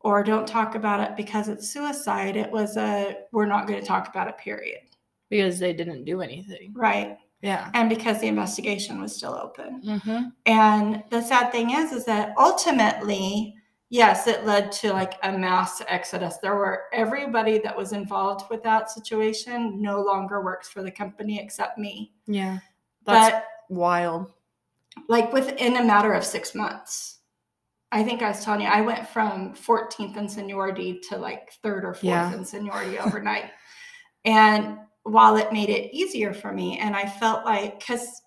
or 0.00 0.22
don't 0.22 0.46
talk 0.46 0.74
about 0.74 1.00
it 1.00 1.16
because 1.16 1.48
it's 1.48 1.68
suicide. 1.68 2.36
It 2.36 2.50
was 2.50 2.76
a, 2.76 3.16
we're 3.32 3.46
not 3.46 3.66
going 3.66 3.80
to 3.80 3.86
talk 3.86 4.08
about 4.08 4.28
it, 4.28 4.38
period. 4.38 4.80
Because 5.28 5.58
they 5.58 5.72
didn't 5.72 6.04
do 6.04 6.20
anything. 6.20 6.72
Right. 6.74 7.16
Yeah. 7.42 7.70
And 7.74 7.88
because 7.88 8.20
the 8.20 8.28
investigation 8.28 9.00
was 9.00 9.14
still 9.14 9.34
open. 9.34 9.82
Mm-hmm. 9.84 10.28
And 10.46 11.02
the 11.10 11.22
sad 11.22 11.52
thing 11.52 11.70
is, 11.70 11.92
is 11.92 12.04
that 12.06 12.34
ultimately, 12.38 13.54
yes, 13.90 14.26
it 14.26 14.44
led 14.44 14.70
to 14.72 14.92
like 14.92 15.14
a 15.22 15.32
mass 15.36 15.82
exodus. 15.88 16.36
There 16.38 16.56
were 16.56 16.84
everybody 16.92 17.58
that 17.58 17.76
was 17.76 17.92
involved 17.92 18.48
with 18.50 18.62
that 18.62 18.90
situation 18.90 19.80
no 19.80 20.00
longer 20.02 20.42
works 20.42 20.68
for 20.68 20.82
the 20.82 20.90
company 20.90 21.40
except 21.40 21.78
me. 21.78 22.12
Yeah. 22.26 22.58
That's 23.04 23.32
but 23.32 23.44
wild. 23.68 24.32
like 25.08 25.32
within 25.32 25.76
a 25.76 25.84
matter 25.84 26.12
of 26.12 26.24
six 26.24 26.54
months, 26.54 27.18
I 27.90 28.02
think 28.02 28.20
I 28.20 28.28
was 28.28 28.44
telling 28.44 28.60
you, 28.60 28.66
I 28.68 28.82
went 28.82 29.08
from 29.08 29.54
14th 29.54 30.16
in 30.18 30.28
seniority 30.28 31.00
to 31.08 31.16
like 31.16 31.52
third 31.62 31.84
or 31.84 31.94
fourth 31.94 32.04
Yeah. 32.04 32.34
in 32.34 32.44
seniority 32.44 32.98
overnight. 32.98 33.50
And 34.26 34.78
while 35.04 35.36
it 35.36 35.52
made 35.54 35.70
it 35.70 35.94
easier 35.94 36.34
for 36.34 36.52
me, 36.52 36.78
and 36.78 36.94
I 36.94 37.06
felt 37.08 37.46
like, 37.46 37.78
because 37.78 38.20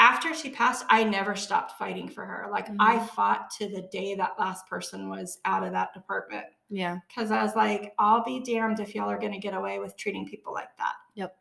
after 0.00 0.34
she 0.34 0.50
passed, 0.50 0.84
I 0.88 1.04
never 1.04 1.36
stopped 1.36 1.78
fighting 1.78 2.08
for 2.08 2.24
her. 2.24 2.48
Like 2.50 2.68
I 2.80 2.96
Mhm. 2.98 3.08
fought 3.10 3.50
to 3.58 3.68
the 3.68 3.82
day 3.92 4.14
that 4.14 4.38
last 4.38 4.66
person 4.66 5.08
was 5.10 5.38
out 5.44 5.62
of 5.62 5.72
that 5.72 5.92
department. 5.92 6.46
Yeah. 6.70 6.98
Cause 7.14 7.30
I 7.30 7.42
was 7.42 7.54
like, 7.54 7.94
I'll 7.98 8.24
be 8.24 8.40
damned 8.40 8.80
if 8.80 8.94
y'all 8.94 9.10
are 9.10 9.18
gonna 9.18 9.38
get 9.38 9.54
away 9.54 9.78
with 9.78 9.96
treating 9.98 10.26
people 10.26 10.54
like 10.54 10.74
that. 10.78 10.94
Yep. 11.14 11.36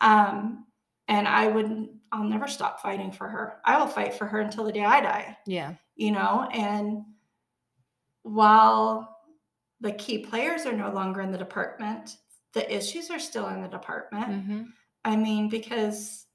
Um, 0.00 0.66
and 1.08 1.28
I 1.28 1.48
wouldn't, 1.48 1.90
I'll 2.10 2.24
never 2.24 2.48
stop 2.48 2.80
fighting 2.80 3.12
for 3.12 3.28
her. 3.28 3.60
I 3.66 3.78
will 3.78 3.86
fight 3.86 4.14
for 4.14 4.26
her 4.26 4.40
until 4.40 4.64
the 4.64 4.72
day 4.72 4.84
I 4.84 5.00
die, 5.02 5.38
Yeah. 5.44 5.74
you 5.94 6.10
know? 6.10 6.48
And 6.52 7.04
while 8.22 9.18
the 9.80 9.92
key 9.92 10.18
players 10.18 10.64
are 10.64 10.72
no 10.72 10.90
longer 10.90 11.20
in 11.20 11.32
the 11.32 11.38
department, 11.38 12.16
the 12.54 12.74
issues 12.74 13.10
are 13.10 13.18
still 13.18 13.48
in 13.48 13.60
the 13.60 13.68
department. 13.68 14.26
Mm-hmm. 14.26 14.62
I 15.04 15.16
mean, 15.16 15.48
because 15.50 16.26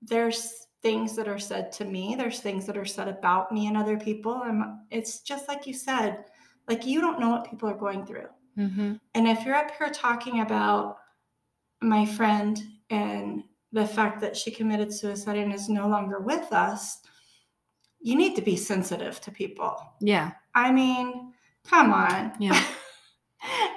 there's 0.00 0.67
things 0.82 1.16
that 1.16 1.28
are 1.28 1.38
said 1.38 1.72
to 1.72 1.84
me, 1.84 2.14
there's 2.16 2.40
things 2.40 2.66
that 2.66 2.76
are 2.76 2.84
said 2.84 3.08
about 3.08 3.52
me 3.52 3.66
and 3.66 3.76
other 3.76 3.98
people. 3.98 4.42
And 4.42 4.62
it's 4.90 5.20
just 5.20 5.48
like 5.48 5.66
you 5.66 5.74
said, 5.74 6.24
like 6.68 6.86
you 6.86 7.00
don't 7.00 7.20
know 7.20 7.30
what 7.30 7.50
people 7.50 7.68
are 7.68 7.76
going 7.76 8.06
through. 8.06 8.28
Mm-hmm. 8.56 8.94
And 9.14 9.28
if 9.28 9.44
you're 9.44 9.54
up 9.54 9.70
here 9.78 9.90
talking 9.90 10.40
about 10.40 10.98
my 11.80 12.04
friend 12.04 12.60
and 12.90 13.42
the 13.72 13.86
fact 13.86 14.20
that 14.20 14.36
she 14.36 14.50
committed 14.50 14.92
suicide 14.92 15.36
and 15.36 15.52
is 15.52 15.68
no 15.68 15.88
longer 15.88 16.20
with 16.20 16.52
us, 16.52 16.98
you 18.00 18.16
need 18.16 18.36
to 18.36 18.42
be 18.42 18.56
sensitive 18.56 19.20
to 19.20 19.30
people. 19.30 19.76
Yeah. 20.00 20.32
I 20.54 20.72
mean, 20.72 21.32
come 21.64 21.92
on. 21.92 22.32
Yeah. 22.38 22.62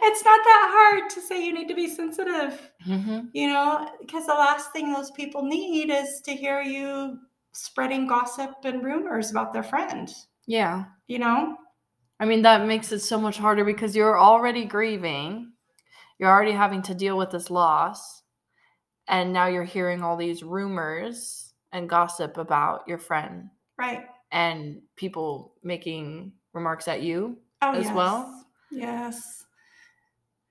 it's 0.03 0.23
not 0.25 0.39
that 0.43 0.69
hard 0.73 1.09
to 1.11 1.21
say 1.21 1.45
you 1.45 1.53
need 1.53 1.67
to 1.67 1.75
be 1.75 1.87
sensitive 1.87 2.71
Mm-hmm. 2.87 3.27
you 3.33 3.47
know 3.47 3.89
because 3.99 4.25
the 4.25 4.33
last 4.33 4.71
thing 4.73 4.91
those 4.91 5.11
people 5.11 5.43
need 5.43 5.89
is 5.91 6.21
to 6.25 6.31
hear 6.31 6.61
you 6.61 7.19
spreading 7.53 8.07
gossip 8.07 8.51
and 8.63 8.83
rumors 8.83 9.29
about 9.31 9.53
their 9.53 9.63
friend 9.63 10.09
Yeah. 10.47 10.85
you 11.07 11.19
know 11.19 11.57
I 12.19 12.25
mean, 12.25 12.43
that 12.43 12.67
makes 12.67 12.91
it 12.91 12.99
so 12.99 13.19
much 13.19 13.39
harder 13.39 13.65
because 13.65 13.95
you're 13.95 14.19
already 14.19 14.63
grieving. 14.65 15.53
You're 16.19 16.29
already 16.29 16.51
having 16.51 16.83
to 16.83 16.93
deal 16.93 17.17
with 17.17 17.31
this 17.31 17.49
loss. 17.49 18.21
And 19.07 19.33
now 19.33 19.47
you're 19.47 19.63
hearing 19.63 20.03
all 20.03 20.15
these 20.17 20.43
rumors 20.43 21.51
and 21.71 21.89
gossip 21.89 22.37
about 22.37 22.87
your 22.87 22.99
friend 22.99 23.49
right 23.75 24.05
and 24.31 24.83
people 24.95 25.55
making 25.63 26.33
remarks 26.53 26.87
at 26.87 27.01
you. 27.01 27.37
oh 27.63 27.71
As 27.73 27.85
yes. 27.85 27.95
well? 27.95 28.45
yes 28.69 29.43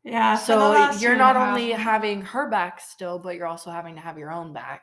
yeah 0.05 0.37
So 0.37 0.91
you're 0.99 1.17
not 1.17 1.37
only 1.37 1.71
mm-hmm. 1.71 1.81
having 1.81 2.23
her 2.23 2.49
back 2.49 2.81
still, 2.81 3.19
but 3.19 3.37
you're 3.37 3.47
also 3.47 3.71
having 3.71 3.95
to 3.95 4.01
have 4.01 4.19
your 4.19 4.31
own 4.33 4.53
back. 4.53 4.83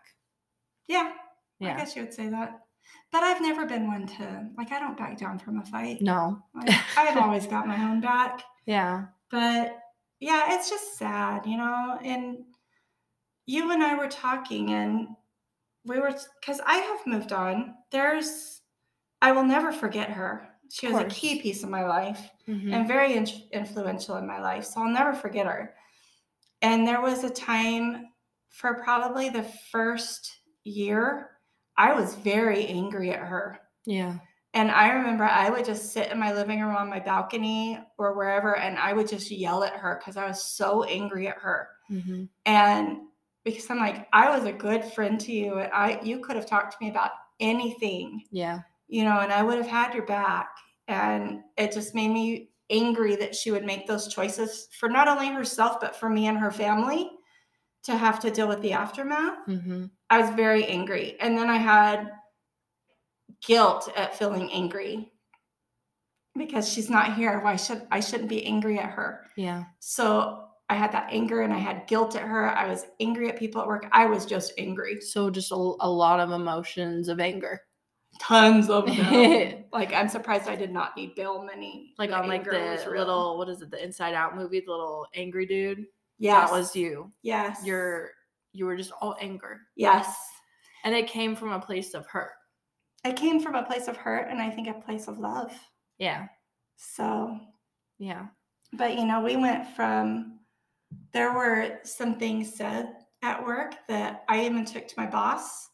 yeah 0.87 1.11
i 1.61 1.77
guess 1.77 1.95
you 1.95 2.03
would 2.03 2.13
say 2.13 2.29
that. 2.29 2.59
But 3.11 3.23
i've 3.23 3.41
never 3.41 3.65
been 3.65 3.87
one 3.87 4.07
to 4.07 4.47
like 4.57 4.71
i 4.71 4.79
don't 4.79 4.97
back 4.97 5.17
down 5.17 5.39
from 5.39 5.59
a 5.59 5.65
fight. 5.65 6.01
No. 6.01 6.39
Like, 6.53 6.69
i've 6.97 7.17
always 7.17 7.47
got 7.47 7.67
my 7.67 7.81
own 7.89 8.01
back. 8.01 8.43
Yeah. 8.67 9.05
but 9.31 9.79
yeah 10.19 10.53
it's 10.53 10.69
just 10.69 10.97
sad 10.97 11.45
you 11.45 11.55
know 11.55 11.97
and 12.03 12.39
you 13.45 13.71
and 13.71 13.81
i 13.81 13.95
were 13.95 14.09
talking 14.09 14.71
and 14.71 15.07
we 15.85 15.99
were 15.99 16.13
because 16.41 16.59
i 16.65 16.75
have 16.75 17.07
moved 17.07 17.31
on. 17.31 17.75
There's 17.91 18.61
i 19.21 19.31
will 19.31 19.45
never 19.45 19.71
forget 19.71 20.09
her 20.11 20.49
she 20.71 20.87
was 20.87 21.01
a 21.01 21.05
key 21.05 21.41
piece 21.41 21.63
of 21.63 21.69
my 21.69 21.85
life 21.85 22.29
Mhm. 22.47 22.73
and 22.73 22.87
very 22.87 23.13
in- 23.13 23.27
influential 23.51 24.15
in 24.17 24.25
my 24.27 24.39
life 24.39 24.65
so 24.65 24.81
i'll 24.81 24.89
never 24.89 25.13
forget 25.13 25.45
her 25.45 25.73
and 26.61 26.87
there 26.87 27.01
was 27.01 27.23
a 27.23 27.29
time 27.29 28.07
for 28.49 28.75
probably 28.83 29.29
the 29.29 29.43
first 29.71 30.39
year 30.63 31.31
i 31.77 31.93
was 31.93 32.15
very 32.15 32.65
angry 32.67 33.11
at 33.11 33.19
her 33.19 33.59
Yeah. 33.85 34.17
and 34.53 34.71
I 34.71 34.89
remember 34.91 35.23
I 35.25 35.49
would 35.49 35.65
just 35.65 35.93
sit 35.93 36.11
in 36.11 36.17
my 36.19 36.33
living 36.33 36.59
room 36.61 36.75
on 36.75 36.89
my 36.89 36.99
balcony 36.99 37.77
or 37.99 38.13
wherever, 38.17 38.57
and 38.57 38.77
I 38.79 38.91
would 38.93 39.07
just 39.07 39.29
yell 39.29 39.63
at 39.63 39.73
her 39.75 39.95
because 39.99 40.17
I 40.17 40.25
was 40.27 40.43
so 40.43 40.83
angry 40.83 41.27
at 41.27 41.37
her. 41.37 41.69
Mm-hmm. 41.91 42.23
And 42.45 42.97
because 43.43 43.69
I'm 43.69 43.77
like, 43.77 44.07
I 44.13 44.29
was 44.35 44.45
a 44.45 44.51
good 44.51 44.83
friend 44.83 45.19
to 45.21 45.31
you, 45.31 45.59
and 45.59 45.71
I 45.71 45.99
you 46.01 46.19
could 46.19 46.35
have 46.35 46.47
talked 46.47 46.71
to 46.73 46.77
me 46.83 46.89
about 46.89 47.11
anything, 47.39 48.23
Yeah. 48.31 48.61
You 48.87 49.03
know, 49.03 49.19
and 49.19 49.31
I 49.31 49.43
would 49.43 49.57
have 49.57 49.67
had 49.67 49.93
your 49.93 50.05
back. 50.05 50.49
And 50.87 51.41
it 51.57 51.71
just 51.71 51.93
made 51.93 52.09
me 52.09 52.49
angry 52.69 53.15
that 53.15 53.35
she 53.35 53.51
would 53.51 53.65
make 53.65 53.87
those 53.87 54.07
choices 54.07 54.67
for 54.79 54.89
not 54.89 55.07
only 55.07 55.29
herself 55.29 55.79
but 55.79 55.95
for 55.95 56.09
me 56.09 56.27
and 56.27 56.37
her 56.37 56.51
family 56.51 57.09
to 57.83 57.95
have 57.95 58.19
to 58.19 58.31
deal 58.31 58.47
with 58.47 58.61
the 58.61 58.73
aftermath. 58.73 59.37
Mm-hmm. 59.47 59.85
I 60.09 60.21
was 60.21 60.29
very 60.31 60.65
angry. 60.65 61.15
And 61.19 61.37
then 61.37 61.49
I 61.49 61.57
had 61.57 62.11
guilt 63.45 63.89
at 63.95 64.17
feeling 64.17 64.51
angry 64.51 65.11
because 66.37 66.71
she's 66.71 66.89
not 66.89 67.15
here. 67.15 67.39
Why 67.41 67.55
should 67.55 67.87
I 67.91 67.99
shouldn't 67.99 68.29
be 68.29 68.45
angry 68.45 68.79
at 68.79 68.89
her? 68.89 69.25
Yeah. 69.35 69.63
So 69.79 70.43
I 70.69 70.75
had 70.75 70.91
that 70.91 71.07
anger 71.11 71.41
and 71.41 71.53
I 71.53 71.59
had 71.59 71.87
guilt 71.87 72.15
at 72.15 72.23
her. 72.23 72.49
I 72.49 72.67
was 72.67 72.85
angry 72.99 73.29
at 73.29 73.39
people 73.39 73.61
at 73.61 73.67
work. 73.67 73.87
I 73.91 74.05
was 74.05 74.25
just 74.25 74.53
angry. 74.57 74.99
So 74.99 75.29
just 75.29 75.51
a, 75.51 75.55
a 75.55 75.89
lot 75.89 76.19
of 76.19 76.31
emotions 76.31 77.07
of 77.07 77.19
anger. 77.19 77.61
Tons 78.19 78.69
of 78.69 78.85
them. 78.95 79.63
like 79.73 79.93
I'm 79.93 80.09
surprised 80.09 80.47
I 80.47 80.55
did 80.55 80.71
not 80.71 80.95
need 80.97 81.15
bail 81.15 81.43
money. 81.43 81.93
Like 81.97 82.11
on 82.11 82.27
like 82.27 82.43
the 82.43 82.83
little 82.89 83.37
what 83.37 83.49
is 83.49 83.61
it, 83.61 83.71
the 83.71 83.83
inside 83.83 84.13
out 84.13 84.35
movie, 84.35 84.61
the 84.65 84.71
little 84.71 85.05
angry 85.13 85.45
dude. 85.45 85.85
Yeah, 86.19 86.41
That 86.45 86.51
was 86.51 86.75
you. 86.75 87.11
Yes. 87.21 87.61
You're 87.63 88.11
you 88.53 88.65
were 88.65 88.75
just 88.77 88.91
all 89.01 89.15
anger. 89.21 89.59
yes. 89.75 90.15
And 90.83 90.95
it 90.95 91.07
came 91.07 91.35
from 91.35 91.51
a 91.51 91.59
place 91.59 91.93
of 91.93 92.05
hurt. 92.07 92.31
It 93.03 93.15
came 93.15 93.39
from 93.39 93.55
a 93.55 93.63
place 93.63 93.87
of 93.87 93.97
hurt 93.97 94.29
and 94.29 94.41
I 94.41 94.49
think 94.49 94.67
a 94.67 94.73
place 94.73 95.07
of 95.07 95.19
love. 95.19 95.51
Yeah. 95.99 96.27
So 96.77 97.37
Yeah. 97.99 98.27
But 98.73 98.97
you 98.97 99.05
know, 99.05 99.21
we 99.21 99.35
went 99.35 99.67
from 99.75 100.39
there 101.13 101.33
were 101.33 101.79
some 101.83 102.15
things 102.15 102.55
said 102.55 102.89
at 103.21 103.45
work 103.45 103.75
that 103.89 104.23
I 104.29 104.45
even 104.45 104.63
took 104.65 104.87
to 104.87 104.93
my 104.97 105.05
boss. 105.07 105.67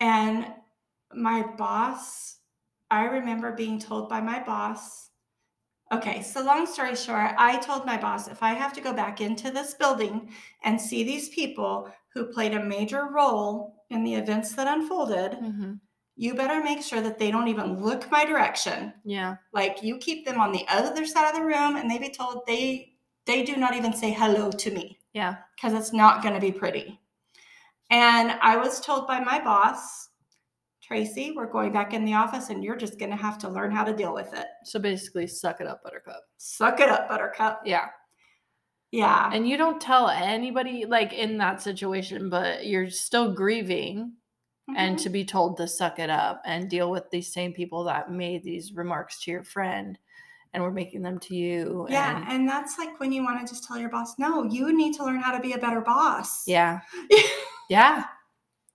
And 0.00 0.46
my 1.14 1.42
boss, 1.56 2.38
I 2.90 3.04
remember 3.04 3.52
being 3.52 3.78
told 3.78 4.08
by 4.08 4.20
my 4.20 4.42
boss, 4.42 5.10
okay, 5.92 6.22
so 6.22 6.42
long 6.42 6.66
story 6.66 6.96
short, 6.96 7.32
I 7.38 7.58
told 7.58 7.86
my 7.86 7.96
boss 7.96 8.28
if 8.28 8.42
I 8.42 8.54
have 8.54 8.72
to 8.74 8.80
go 8.80 8.92
back 8.92 9.20
into 9.20 9.50
this 9.50 9.74
building 9.74 10.30
and 10.64 10.80
see 10.80 11.04
these 11.04 11.28
people 11.30 11.90
who 12.14 12.26
played 12.32 12.54
a 12.54 12.64
major 12.64 13.08
role 13.10 13.84
in 13.90 14.02
the 14.04 14.14
events 14.14 14.52
that 14.54 14.66
unfolded, 14.66 15.32
Mm-hmm. 15.32 15.74
you 16.16 16.34
better 16.34 16.62
make 16.64 16.82
sure 16.82 17.00
that 17.02 17.18
they 17.18 17.30
don't 17.30 17.48
even 17.48 17.82
look 17.84 18.10
my 18.10 18.24
direction 18.24 18.92
Yeah. 19.04 19.36
like 19.52 19.82
you 19.82 19.98
keep 19.98 20.24
them 20.26 20.40
on 20.40 20.50
the 20.52 20.64
other 20.68 21.04
side 21.06 21.28
of 21.28 21.36
the 21.36 21.44
room 21.46 21.76
and 21.76 21.90
they 21.90 21.98
be 21.98 22.08
told 22.10 22.46
they 22.46 22.92
they 23.26 23.42
do 23.42 23.56
not 23.56 23.74
even 23.74 23.92
say 23.92 24.12
hello 24.12 24.50
to 24.50 24.70
me 24.70 24.98
Yeah. 25.12 25.36
because 25.54 25.74
it's 25.74 25.92
not 25.92 26.22
going 26.22 26.34
to 26.34 26.40
be 26.40 26.52
pretty 26.52 26.98
and 27.90 28.32
i 28.40 28.56
was 28.56 28.80
told 28.80 29.06
by 29.06 29.20
my 29.20 29.38
boss 29.40 30.05
tracy 30.86 31.32
we're 31.34 31.50
going 31.50 31.72
back 31.72 31.92
in 31.92 32.04
the 32.04 32.14
office 32.14 32.50
and 32.50 32.62
you're 32.62 32.76
just 32.76 32.98
going 32.98 33.10
to 33.10 33.16
have 33.16 33.38
to 33.38 33.48
learn 33.48 33.70
how 33.72 33.82
to 33.84 33.92
deal 33.94 34.14
with 34.14 34.32
it 34.34 34.46
So 34.64 34.78
basically 34.78 35.26
suck 35.26 35.60
it 35.60 35.66
up, 35.66 35.82
buttercup. 35.82 36.20
suck 36.36 36.80
it 36.80 36.88
up 36.88 37.08
buttercup 37.08 37.62
Yeah. 37.64 37.86
yeah 38.92 39.30
And 39.32 39.48
you 39.48 39.56
don't 39.56 39.80
tell 39.80 40.08
anybody 40.08 40.84
like 40.86 41.12
in 41.12 41.38
that 41.38 41.60
situation, 41.60 42.30
but 42.30 42.66
you're 42.66 42.90
still 42.90 43.32
grieving 43.32 44.12
and 44.76 44.96
Mhm. 44.96 45.02
to 45.02 45.10
be 45.10 45.24
told 45.24 45.56
to 45.58 45.66
suck 45.68 45.98
it 45.98 46.10
up 46.10 46.42
and 46.44 46.68
deal 46.70 46.90
with 46.90 47.08
these 47.10 47.32
same 47.32 47.52
people 47.52 47.84
that 47.84 48.10
made 48.10 48.42
these 48.44 48.72
remarks 48.72 49.20
to 49.22 49.30
your 49.30 49.44
friend 49.44 49.98
and 50.52 50.62
were 50.62 50.72
making 50.72 51.02
them 51.02 51.18
to 51.20 51.34
you. 51.34 51.86
yeah 51.90 52.16
And 52.18 52.28
and 52.32 52.48
that's 52.48 52.78
like 52.78 52.98
when 53.00 53.12
you 53.12 53.22
want 53.24 53.40
to 53.40 53.52
just 53.52 53.64
tell 53.64 53.76
your 53.78 53.90
boss 53.90 54.18
no 54.18 54.44
you 54.44 54.76
need 54.76 54.94
to 54.96 55.04
learn 55.04 55.20
how 55.20 55.32
to 55.32 55.40
be 55.40 55.52
a 55.52 55.58
better 55.58 55.80
boss 55.80 56.46
yeah. 56.46 56.80
Yeah. 57.68 58.04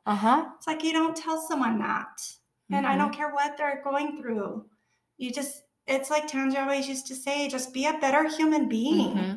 Uh 0.05 0.15
huh. 0.15 0.45
it's 0.57 0.67
like 0.67 0.83
you 0.83 0.93
don't 0.93 1.15
tell 1.15 1.39
someone 1.47 1.79
that 1.79 2.07
And 2.71 2.85
Mm-hmm. 2.85 2.93
I 2.93 2.97
don't 2.97 3.13
care 3.13 3.31
what 3.33 3.57
they're 3.57 3.81
going 3.83 4.21
through. 4.21 4.65
You 5.17 5.31
just, 5.31 5.63
it's 5.87 6.09
like 6.09 6.27
Tangi 6.27 6.57
always 6.57 6.87
used 6.87 7.05
to 7.07 7.15
say, 7.15 7.47
just 7.49 7.73
be 7.73 7.85
a 7.85 7.97
better 7.99 8.27
human 8.27 8.69
being. 8.69 9.13
Mm-hmm. 9.15 9.35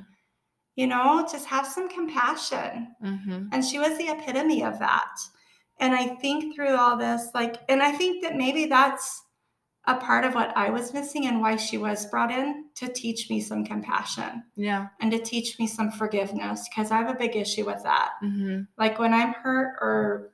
You 0.76 0.86
know, 0.86 1.26
just 1.30 1.46
have 1.46 1.66
some 1.66 1.88
compassion. 1.88 2.94
Mm-hmm. 3.04 3.48
And 3.52 3.64
she 3.64 3.78
was 3.78 3.96
the 3.98 4.08
epitome 4.08 4.62
of 4.64 4.78
that. 4.78 5.14
And 5.80 5.94
I 5.94 6.06
think 6.16 6.54
through 6.54 6.76
all 6.76 6.96
this, 6.96 7.28
like, 7.34 7.56
and 7.68 7.82
I 7.82 7.92
think 7.92 8.22
that 8.22 8.36
maybe 8.36 8.66
that's 8.66 9.22
a 9.86 9.96
part 9.96 10.24
of 10.24 10.34
what 10.34 10.56
I 10.56 10.70
was 10.70 10.94
missing 10.94 11.26
and 11.26 11.40
why 11.40 11.56
she 11.56 11.76
was 11.76 12.06
brought 12.06 12.30
in 12.30 12.66
to 12.76 12.88
teach 12.88 13.28
me 13.28 13.40
some 13.40 13.64
compassion 13.64 14.44
Yeah. 14.56 14.86
and 15.00 15.10
to 15.12 15.18
teach 15.18 15.58
me 15.58 15.66
some 15.66 15.90
forgiveness 15.90 16.66
because 16.68 16.90
I 16.90 16.96
have 16.98 17.10
a 17.10 17.18
big 17.18 17.36
issue 17.36 17.66
with 17.66 17.82
that. 17.82 18.12
Mm-hmm. 18.22 18.62
Like 18.78 18.98
when 18.98 19.12
I'm 19.12 19.32
hurt 19.34 19.76
or 19.80 20.30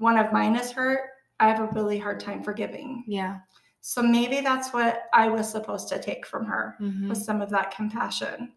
one 0.00 0.18
of 0.18 0.32
mine 0.32 0.56
is 0.56 0.72
hurt, 0.72 1.00
I 1.38 1.46
have 1.48 1.60
a 1.60 1.66
really 1.72 1.98
hard 1.98 2.18
time 2.20 2.42
forgiving. 2.42 3.04
Yeah. 3.06 3.38
So 3.82 4.02
maybe 4.02 4.40
that's 4.40 4.72
what 4.72 5.04
I 5.14 5.28
was 5.28 5.48
supposed 5.50 5.88
to 5.88 6.00
take 6.02 6.26
from 6.26 6.44
her 6.46 6.76
Mm-hmm. 6.80 7.08
was 7.08 7.24
some 7.24 7.40
of 7.40 7.50
that 7.50 7.70
compassion. 7.74 8.52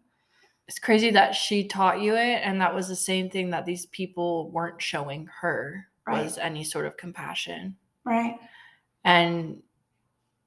It's 0.66 0.78
crazy 0.78 1.10
that 1.10 1.34
she 1.34 1.66
taught 1.68 2.00
you 2.00 2.14
it, 2.14 2.40
and 2.42 2.60
that 2.60 2.74
was 2.74 2.88
the 2.88 2.96
same 2.96 3.28
thing 3.30 3.50
that 3.50 3.66
these 3.66 3.86
people 3.86 4.50
weren't 4.50 4.80
showing 4.82 5.28
her 5.40 5.86
Right. 6.06 6.24
was 6.24 6.36
any 6.38 6.64
sort 6.64 6.86
of 6.86 6.96
compassion. 6.96 7.76
Right. 8.04 8.38
And 9.04 9.62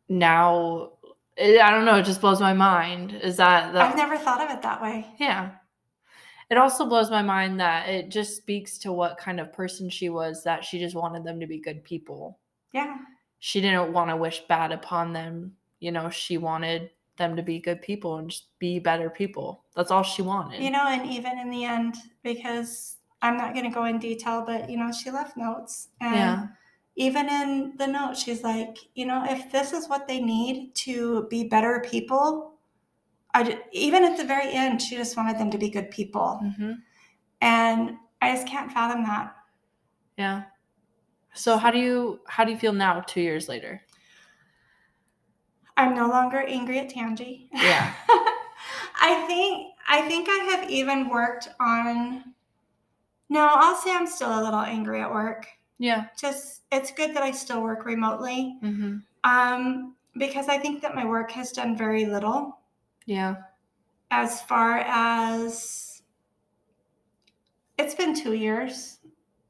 now, 0.10 0.94
I 1.40 1.70
don't 1.72 1.86
know, 1.86 1.96
it 1.98 2.04
just 2.06 2.22
blows 2.22 2.40
my 2.40 2.54
mind. 2.54 3.14
Is 3.14 3.38
that 3.38 3.74
the, 3.74 3.82
I've 3.82 3.96
never 3.96 4.18
thought 4.18 4.42
of 4.42 4.50
it 4.56 4.62
that 4.64 4.82
way. 4.82 5.06
Yeah. 5.20 5.52
It 6.50 6.58
also 6.58 6.86
blows 6.86 7.12
my 7.12 7.22
mind 7.22 7.60
that 7.60 7.90
it 7.90 8.10
just 8.10 8.38
speaks 8.38 8.78
to 8.80 8.94
what 8.94 9.18
kind 9.18 9.40
of 9.40 9.52
person 9.52 9.90
she 9.90 10.10
was, 10.10 10.44
that 10.44 10.64
she 10.64 10.80
just 10.80 10.96
wanted 10.96 11.24
them 11.24 11.40
to 11.40 11.48
be 11.48 11.60
good 11.60 11.84
people. 11.84 12.40
Yeah. 12.74 12.98
She 13.40 13.60
didn't 13.60 13.92
want 13.92 14.10
to 14.10 14.16
wish 14.16 14.40
bad 14.48 14.72
upon 14.72 15.14
them. 15.14 15.54
You 15.80 15.92
know, 15.92 16.10
she 16.10 16.38
wanted 16.38 16.90
them 17.18 17.36
to 17.36 17.44
be 17.44 17.60
good 17.60 17.82
people 17.82 18.18
and 18.18 18.30
just 18.30 18.46
be 18.60 18.80
better 18.80 19.10
people. 19.10 19.64
That's 19.76 19.92
all 19.92 20.04
she 20.04 20.22
wanted. 20.22 20.62
You 20.62 20.72
know, 20.72 20.88
and 20.88 21.10
even 21.12 21.38
in 21.38 21.50
the 21.50 21.66
end, 21.66 21.96
because 22.24 22.98
I'm 23.22 23.38
not 23.38 23.54
going 23.54 23.66
to 23.66 23.74
go 23.74 23.86
in 23.86 24.00
detail, 24.00 24.44
but, 24.46 24.70
you 24.70 24.78
know, 24.78 24.92
she 24.92 25.12
left 25.12 25.36
notes. 25.36 25.90
And 26.00 26.16
yeah. 26.16 26.48
even 26.96 27.28
in 27.28 27.74
the 27.78 27.88
note, 27.88 28.16
she's 28.18 28.44
like, 28.44 28.78
you 28.96 29.06
know, 29.06 29.26
if 29.28 29.52
this 29.52 29.74
is 29.74 29.90
what 29.90 30.08
they 30.08 30.20
need 30.20 30.74
to 30.76 31.28
be 31.30 31.44
better 31.44 31.84
people, 31.90 32.54
I 33.38 33.60
even 33.72 34.04
at 34.04 34.18
the 34.18 34.24
very 34.24 34.52
end, 34.52 34.82
she 34.82 34.96
just 34.96 35.16
wanted 35.16 35.38
them 35.38 35.52
to 35.52 35.58
be 35.58 35.70
good 35.70 35.92
people. 35.92 36.40
hmm 36.58 36.74
And 37.42 37.98
I 38.22 38.34
just 38.34 38.48
can't 38.48 38.72
fathom 38.72 39.04
that. 39.04 39.36
Yeah. 40.18 40.44
So 41.34 41.58
how 41.58 41.70
do 41.70 41.80
you 41.80 42.20
how 42.28 42.44
do 42.44 42.52
you 42.52 42.58
feel 42.58 42.74
now, 42.74 43.02
two 43.02 43.22
years 43.22 43.48
later? 43.48 43.82
I'm 45.76 45.94
no 45.94 46.08
longer 46.08 46.42
angry 46.42 46.80
at 46.80 46.90
Tangi. 46.90 47.50
Yeah. 47.54 47.94
I 49.00 49.24
think 49.28 49.74
I 49.88 50.02
think 50.08 50.28
I 50.30 50.56
have 50.56 50.70
even 50.70 51.10
worked 51.10 51.50
on 51.60 52.34
no, 53.30 53.50
I'll 53.52 53.76
say 53.76 53.94
I'm 53.94 54.08
still 54.08 54.40
a 54.40 54.42
little 54.44 54.62
angry 54.62 55.02
at 55.02 55.12
work. 55.12 55.46
Yeah. 55.78 56.06
Just 56.20 56.62
it's 56.72 56.92
good 56.92 57.16
that 57.16 57.24
I 57.24 57.32
still 57.32 57.62
work 57.62 57.86
remotely. 57.86 58.58
Mm-hmm. 58.64 58.98
Um, 59.24 59.96
because 60.18 60.48
I 60.48 60.58
think 60.58 60.82
that 60.82 60.96
my 60.96 61.06
work 61.06 61.30
has 61.32 61.52
done 61.52 61.78
very 61.78 62.06
little 62.06 62.57
Yeah. 63.08 63.38
as 64.12 64.42
far 64.44 64.78
as 64.86 66.04
it's 67.80 67.96
been 67.96 68.14
two 68.16 68.34
years. 68.34 69.00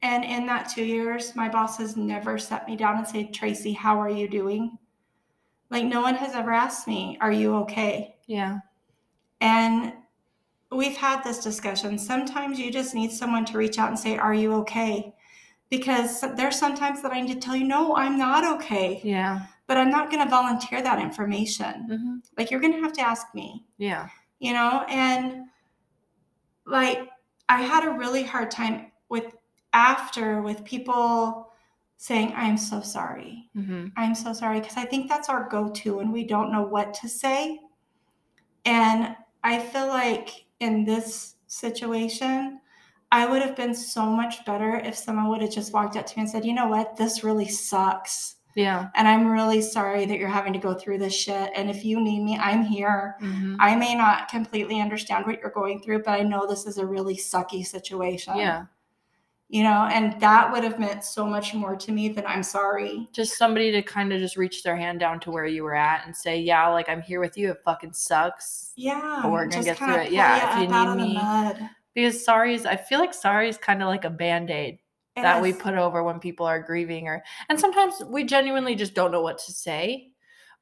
And 0.02 0.24
in 0.24 0.46
that 0.46 0.70
two 0.70 0.84
years, 0.86 1.36
my 1.36 1.50
boss 1.50 1.78
has 1.80 1.98
never 1.98 2.38
set 2.38 2.68
me 2.68 2.76
down 2.76 2.98
and 2.98 3.08
said, 3.08 3.34
Tracy, 3.34 3.74
how 3.74 4.00
are 4.00 4.10
you 4.10 4.30
doing? 4.30 4.78
Like, 5.70 5.86
no 5.86 6.02
one 6.02 6.16
has 6.16 6.34
ever 6.36 6.54
asked 6.54 6.88
me, 6.88 7.18
Are 7.20 7.32
you 7.32 7.56
okay? 7.58 8.16
Yeah. 8.28 8.60
And 9.42 9.94
we've 10.72 10.96
had 10.98 11.24
this 11.24 11.44
discussion. 11.44 11.98
Sometimes 11.98 12.60
you 12.60 12.72
just 12.72 12.94
need 12.94 13.12
someone 13.12 13.44
to 13.46 13.58
reach 13.58 13.80
out 13.80 13.90
and 13.90 14.00
say, 14.00 14.18
Are 14.18 14.34
you 14.36 14.54
okay? 14.62 15.14
Because 15.70 16.22
there's 16.36 16.58
sometimes 16.60 17.02
that 17.02 17.12
I 17.12 17.22
need 17.22 17.34
to 17.34 17.40
tell 17.40 17.56
you, 17.56 17.66
No, 17.68 17.96
I'm 17.96 18.18
not 18.18 18.44
okay. 18.62 19.02
Yeah. 19.04 19.48
But 19.67 19.77
I'm 19.77 19.89
not 19.89 20.09
going 20.09 20.24
to 20.24 20.29
volunteer 20.29 20.81
that 20.81 21.00
information. 21.00 21.88
Mm-hmm. 21.89 22.15
Like, 22.38 22.50
you're 22.50 22.62
going 22.62 22.74
to 22.74 22.79
have 22.79 22.93
to 22.93 23.01
ask 23.01 23.27
me, 23.36 23.65
Yeah. 23.77 24.07
you 24.39 24.53
know? 24.53 24.86
And 24.88 25.45
like, 26.65 27.09
I 27.50 27.62
had 27.62 27.86
a 27.86 27.91
really 27.91 28.24
hard 28.24 28.50
time 28.50 28.91
with 29.09 29.36
after 29.74 30.41
with 30.41 30.63
people 30.63 31.51
saying, 31.97 32.31
I'm 32.36 32.57
so 32.57 32.81
sorry. 32.81 33.50
Mm-hmm. 33.55 33.88
I'm 33.97 34.15
so 34.15 34.33
sorry. 34.33 34.59
Because 34.59 34.77
I 34.77 34.86
think 34.86 35.09
that's 35.09 35.29
our 35.29 35.50
go 35.50 35.69
to 35.69 35.97
when 35.97 36.12
we 36.12 36.24
don't 36.24 36.51
know 36.51 36.63
what 36.63 36.93
to 36.95 37.09
say. 37.09 37.59
And 38.65 39.15
I 39.43 39.59
feel 39.59 39.88
like 39.88 40.45
in 40.59 40.86
this 40.86 41.36
situation, 41.47 42.59
I 43.12 43.25
would 43.25 43.41
have 43.41 43.55
been 43.55 43.74
so 43.74 44.05
much 44.05 44.45
better 44.45 44.75
if 44.75 44.95
someone 44.95 45.29
would 45.29 45.41
have 45.41 45.51
just 45.51 45.74
walked 45.74 45.95
up 45.95 46.05
to 46.05 46.17
me 46.17 46.21
and 46.24 46.29
said, 46.29 46.45
you 46.45 46.53
know 46.53 46.67
what, 46.67 46.97
this 46.97 47.24
really 47.24 47.47
sucks. 47.47 48.36
Yeah. 48.58 48.90
And 48.96 49.08
I'm 49.08 49.28
really 49.28 49.62
sorry 49.62 50.08
that 50.08 50.18
you're 50.18 50.28
having 50.28 50.52
to 50.54 50.60
go 50.60 50.74
through 50.74 50.98
this 50.98 51.14
shit. 51.14 51.52
And 51.56 51.70
if 51.70 51.86
you 51.86 52.02
need 52.02 52.24
me, 52.24 52.40
I'm 52.40 52.64
here. 52.64 53.16
Mm-hmm. 53.22 53.58
I 53.60 53.76
may 53.76 53.94
not 53.94 54.30
completely 54.30 54.82
understand 54.82 55.28
what 55.28 55.40
you're 55.40 55.52
going 55.52 55.80
through, 55.80 56.02
but 56.04 56.20
I 56.20 56.24
know 56.24 56.48
this 56.48 56.66
is 56.66 56.80
a 56.80 56.86
really 56.86 57.16
sucky 57.16 57.64
situation. 57.64 58.36
Yeah. 58.36 58.66
You 59.50 59.62
know, 59.62 59.88
and 59.92 60.20
that 60.20 60.52
would 60.52 60.64
have 60.64 60.80
meant 60.80 61.04
so 61.04 61.24
much 61.24 61.54
more 61.54 61.76
to 61.76 61.92
me 61.92 62.10
than 62.10 62.26
I'm 62.26 62.42
sorry. 62.42 63.08
Just 63.14 63.38
somebody 63.38 63.72
to 63.72 63.84
kind 63.84 64.12
of 64.12 64.20
just 64.20 64.38
reach 64.38 64.64
their 64.64 64.76
hand 64.76 65.00
down 65.00 65.20
to 65.22 65.32
where 65.32 65.46
you 65.46 65.64
were 65.64 65.76
at 65.76 66.08
and 66.08 66.16
say, 66.16 66.40
Yeah, 66.40 66.68
like 66.70 66.89
I'm 66.89 67.02
here 67.02 67.20
with 67.20 67.38
you. 67.38 67.52
It 67.52 67.60
fucking 67.63 67.93
sucks. 67.93 68.74
Yeah. 68.76 69.20
But 69.22 69.32
we're 69.32 69.46
gonna 69.46 69.63
get 69.63 69.78
through 69.78 69.98
it. 69.98 70.12
Yeah, 70.12 70.63
if 70.63 70.96
you 70.98 70.98
need 70.98 71.13
me. 71.13 71.70
Because 71.93 72.26
sorry 72.26 72.56
is 72.56 72.65
I 72.65 72.76
feel 72.76 73.00
like 73.00 73.13
sorry 73.13 73.50
is 73.50 73.58
kind 73.58 73.84
of 73.84 73.88
like 73.88 74.04
a 74.04 74.10
band-aid 74.10 74.80
It 75.17 75.21
that 75.23 75.41
we 75.41 75.53
put 75.53 75.75
over 75.75 76.03
when 76.03 76.19
people 76.19 76.45
are 76.45 76.62
grieving 76.62 77.08
or 77.08 77.23
and 77.49 77.60
sometimes 77.60 77.95
we 78.06 78.23
genuinely 78.23 78.75
just 78.75 78.93
don't 78.93 79.12
know 79.12 79.21
what 79.21 79.39
to 79.39 79.51
say. 79.51 80.12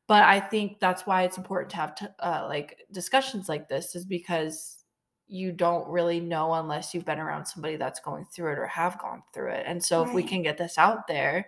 But 0.07 0.23
i 0.23 0.39
think 0.39 0.79
that's 0.79 1.07
why 1.07 1.23
it's 1.23 1.37
important 1.37 1.71
to 1.71 1.77
have 1.77 1.95
t- 1.95 2.05
uh, 2.19 2.45
like 2.47 2.77
discussions 2.91 3.49
like 3.49 3.67
this 3.67 3.95
is 3.95 4.05
because 4.05 4.83
you 5.27 5.51
don't 5.51 5.87
really 5.87 6.19
know 6.19 6.53
unless 6.53 6.93
you've 6.93 7.05
been 7.05 7.19
around 7.19 7.45
somebody 7.45 7.75
that's 7.75 7.99
going 7.99 8.25
through 8.25 8.51
it 8.51 8.59
or 8.59 8.67
have 8.67 8.99
gone 8.99 9.23
through 9.33 9.49
it. 9.49 9.63
And 9.65 9.83
so 9.83 10.03
if 10.03 10.13
we 10.13 10.21
can 10.21 10.43
get 10.43 10.59
this 10.59 10.77
out 10.77 11.07
there 11.07 11.47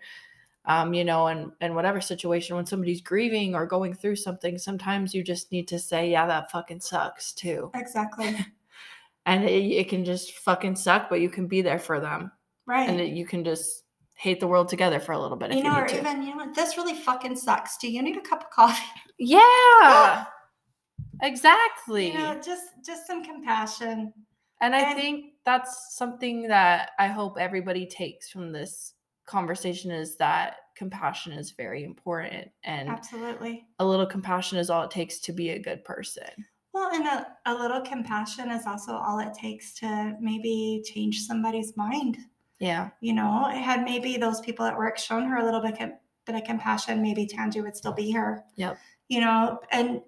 um, 0.68 0.94
you 0.94 1.06
know 1.06 1.28
and 1.28 1.52
and 1.62 1.76
whatever 1.76 2.02
situation 2.02 2.56
when 2.56 2.66
somebody's 2.66 3.02
grieving 3.02 3.56
or 3.56 3.66
going 3.66 3.94
through 3.94 4.18
something 4.18 4.58
sometimes 4.58 5.14
you 5.14 5.24
just 5.24 5.52
need 5.52 5.68
to 5.68 5.80
say 5.80 6.12
yeah 6.12 6.28
that 6.28 6.52
fucking 6.52 6.82
sucks 6.82 7.34
too. 7.34 7.72
Exactly. 7.74 8.38
and 9.26 9.44
it, 9.44 9.50
it 9.50 9.90
can 9.90 10.06
just 10.06 10.34
fucking 10.34 10.76
suck 10.76 11.10
but 11.10 11.22
you 11.22 11.30
can 11.30 11.48
be 11.48 11.62
there 11.62 11.80
for 11.80 12.00
them 12.00 12.32
Right. 12.68 12.90
and 12.90 13.00
it, 13.00 13.14
you 13.14 13.26
can 13.26 13.44
just 13.44 13.84
hate 14.16 14.40
the 14.40 14.48
world 14.48 14.68
together 14.68 15.00
for 15.00 15.12
a 15.14 15.20
little 15.20 15.38
bit 15.38 15.52
if 15.52 15.58
you 15.58 15.64
you, 15.64 15.70
know, 15.70 15.76
need 15.76 15.84
or 15.84 15.88
to. 15.88 16.00
even, 16.00 16.24
you 16.24 16.32
know 16.32 16.38
what, 16.46 16.56
this 16.56 16.76
really 16.76 16.96
fucking 16.96 17.36
sucks. 17.36 17.78
Do 17.78 17.90
you 17.90 18.02
need 18.02 18.18
a 18.18 18.22
cup 18.22 18.44
of 18.44 18.50
coffee? 18.50 18.84
yeah, 19.20 20.26
exactly. 21.22 22.12
You 22.12 22.18
know, 22.18 22.40
just 22.44 22.66
just 22.86 23.08
some 23.08 23.24
compassion. 23.24 24.14
and 24.62 24.76
I 24.76 24.82
and- 24.82 25.00
think 25.00 25.26
that's 25.46 25.96
something 25.96 26.48
that 26.50 26.92
I 27.00 27.08
hope 27.08 27.38
everybody 27.40 27.86
takes 27.86 28.30
from 28.30 28.52
this 28.52 28.94
conversation 29.26 29.92
is 29.92 30.18
that 30.18 30.56
compassion 30.76 31.32
is 31.34 31.52
very 31.52 31.84
important, 31.84 32.50
and 32.64 32.90
Absolutely. 32.90 33.66
a 33.80 33.86
little 33.86 34.06
compassion 34.06 34.58
is 34.58 34.70
all 34.70 34.84
it 34.84 34.92
takes 34.92 35.20
to 35.20 35.32
be 35.34 35.52
a 35.52 35.60
good 35.60 35.84
person. 35.86 36.30
Well, 36.74 36.92
and 36.94 37.08
a, 37.08 37.28
a 37.46 37.54
little 37.56 37.82
compassion 37.82 38.52
is 38.52 38.66
also 38.68 38.94
all 38.94 39.20
it 39.20 39.34
takes 39.34 39.74
to 39.76 40.16
maybe 40.20 40.84
change 40.86 41.22
somebody's 41.22 41.76
mind. 41.76 42.18
Yeah, 42.60 42.90
You 43.02 43.14
know, 43.14 43.46
had 43.46 43.84
maybe 43.84 44.18
those 44.18 44.42
people 44.42 44.66
at 44.66 44.78
work 44.78 44.98
shown 44.98 45.26
her 45.26 45.38
a 45.38 45.46
little 45.46 45.62
bit, 45.62 45.78
bit 46.26 46.36
of 46.36 46.44
compassion, 46.44 47.02
maybe 47.02 47.28
Tangi 47.28 47.62
would 47.62 47.78
still 47.78 47.94
be 47.94 48.12
here. 48.12 48.44
Yep. 48.56 48.80
You 49.10 49.22
know, 49.22 49.60
and 49.72 50.02